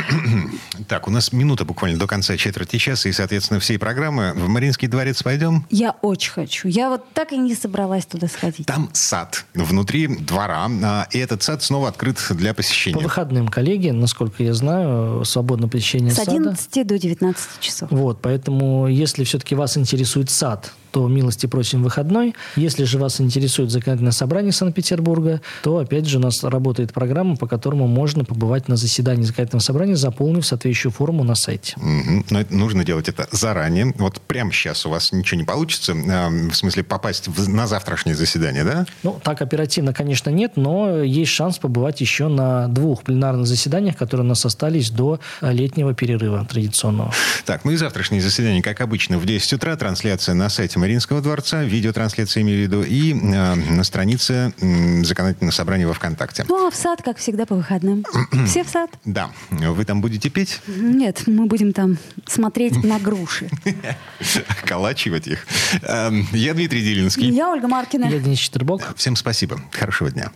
Так, 0.89 1.09
у 1.09 1.11
нас 1.11 1.33
минута 1.33 1.65
буквально 1.65 1.99
до 1.99 2.07
конца 2.07 2.37
четверти 2.37 2.77
часа, 2.77 3.09
и, 3.09 3.13
соответственно, 3.13 3.59
всей 3.61 3.79
программы. 3.79 4.33
В 4.35 4.49
Мариинский 4.49 4.89
дворец 4.89 5.23
пойдем? 5.23 5.65
Я 5.71 5.93
очень 6.03 6.33
хочу. 6.33 6.69
Я 6.69 6.91
вот 6.91 7.13
так 7.15 7.33
и 7.33 7.39
не 7.39 7.55
собралась 7.55 8.05
туда 8.05 8.27
сходить. 8.27 8.67
Там 8.67 8.91
сад 8.93 9.47
внутри 9.55 10.09
двора, 10.09 10.69
а, 10.83 11.07
и 11.11 11.19
этот 11.19 11.43
сад 11.43 11.63
снова 11.63 11.89
открыт 11.89 12.19
для 12.31 12.53
посещения. 12.55 12.97
По 12.97 13.03
выходным, 13.03 13.49
коллеги, 13.49 13.91
насколько 13.91 14.43
я 14.43 14.53
знаю, 14.53 15.25
свободное 15.25 15.69
посещение 15.69 16.11
С 16.11 16.17
сада. 16.17 16.33
С 16.33 16.35
11 16.35 16.87
до 16.87 16.99
19 16.99 17.61
часов. 17.61 17.91
Вот, 17.91 18.21
поэтому, 18.21 18.89
если 18.89 19.25
все-таки 19.25 19.55
вас 19.55 19.79
интересует 19.79 20.29
сад, 20.29 20.73
то 20.95 21.09
милости 21.09 21.47
просим 21.47 21.83
выходной. 21.83 22.37
Если 22.55 22.85
же 22.85 23.01
вас 23.01 23.21
интересует 23.21 23.73
законодательное 23.73 24.13
собрание 24.13 24.53
Санкт-Петербурга, 24.53 25.41
то 25.65 25.79
опять 25.79 26.07
же 26.07 26.19
у 26.19 26.21
нас 26.21 26.45
работает 26.45 26.93
программа, 26.93 27.35
по 27.35 27.49
которому 27.49 27.89
можно 27.89 28.25
побывать 28.25 28.69
на 28.69 28.77
заседании 28.77 29.25
законодательного 29.25 29.61
собрания, 29.61 29.97
заполнив 29.97 30.47
соответствующую 30.47 30.93
форму 30.93 31.25
на 31.25 31.35
сайте. 31.35 31.75
Угу. 31.79 32.27
Но 32.31 32.41
это, 32.41 32.55
нужно 32.55 32.85
делать 32.85 33.09
это 33.09 33.27
заранее. 33.33 33.93
Вот 33.99 34.21
прямо 34.21 34.53
сейчас 34.53 34.87
у 34.87 34.91
вас 34.91 35.11
ничего 35.11 35.41
не 35.41 35.45
получится, 35.45 35.95
э, 35.95 36.49
в 36.51 36.55
смысле 36.55 36.85
попасть 36.85 37.27
в, 37.27 37.49
на 37.49 37.67
завтрашнее 37.67 38.15
заседание, 38.15 38.63
да? 38.63 38.87
Ну, 39.03 39.19
так 39.21 39.43
оперативно, 39.43 39.93
конечно, 39.93 40.31
нет, 40.31 40.53
но 40.55 41.03
есть 41.03 41.33
шанс 41.33 41.59
побывать 41.59 42.01
еще 42.01 42.29
на 42.29 42.69
двух 42.69 43.03
пленарных 43.03 43.49
заседаниях, 43.49 43.97
которые 43.97 44.27
у 44.27 44.29
нас 44.29 44.47
остались 44.47 44.91
до 44.91 45.19
летнего 45.41 45.93
перерыва 45.93 46.47
традиционного. 46.49 47.13
Так, 47.45 47.65
ну 47.65 47.73
и 47.73 47.77
завтрашнее 47.77 48.23
заседание, 48.23 48.63
как 48.63 48.81
обычно, 48.81 49.19
в 49.19 49.27
10 49.27 49.55
утра. 49.55 49.75
Трансляция 49.75 50.37
на 50.37 50.49
сайте 50.49 50.79
Мариинского 50.85 51.23
дворца, 51.23 51.65
видеотрансляция 51.65 52.43
имею 52.43 52.59
в 52.59 52.63
виду, 52.63 52.83
и 52.83 53.15
э, 53.15 53.55
на 53.55 53.85
странице 53.85 54.53
э, 54.61 55.03
законодательного 55.03 55.51
собрания 55.51 55.87
во 55.87 55.95
ВКонтакте. 55.95 56.45
Ну, 56.47 56.67
а 56.67 56.71
в 56.71 56.75
сад, 56.75 57.01
как 57.03 57.17
всегда, 57.17 57.47
по 57.47 57.55
выходным. 57.55 58.05
Все 58.47 58.65
в 58.65 58.69
сад? 58.69 58.91
Да. 59.07 59.31
Вы 59.51 59.83
там 59.87 60.03
будете 60.03 60.29
петь? 60.29 60.61
Нет, 60.67 61.23
мы 61.27 61.47
будем 61.47 61.73
там 61.73 61.97
смотреть 62.27 62.85
на 62.85 62.99
груши. 62.99 63.49
Калачивать 64.67 65.27
их. 65.27 65.47
Эм, 65.85 66.29
я 66.33 66.53
Дмитрий 66.53 66.83
Делинский. 66.83 67.31
Я 67.31 67.49
Ольга 67.49 67.67
Маркина. 67.67 68.05
Я 68.05 68.19
Денис 68.19 68.39
Четербок. 68.39 68.95
Всем 68.95 69.17
спасибо. 69.17 69.59
Хорошего 69.73 70.11
дня. 70.11 70.33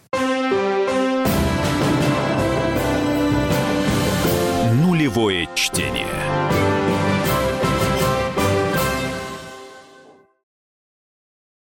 Нулевое 4.82 5.46
чтение. 5.54 6.67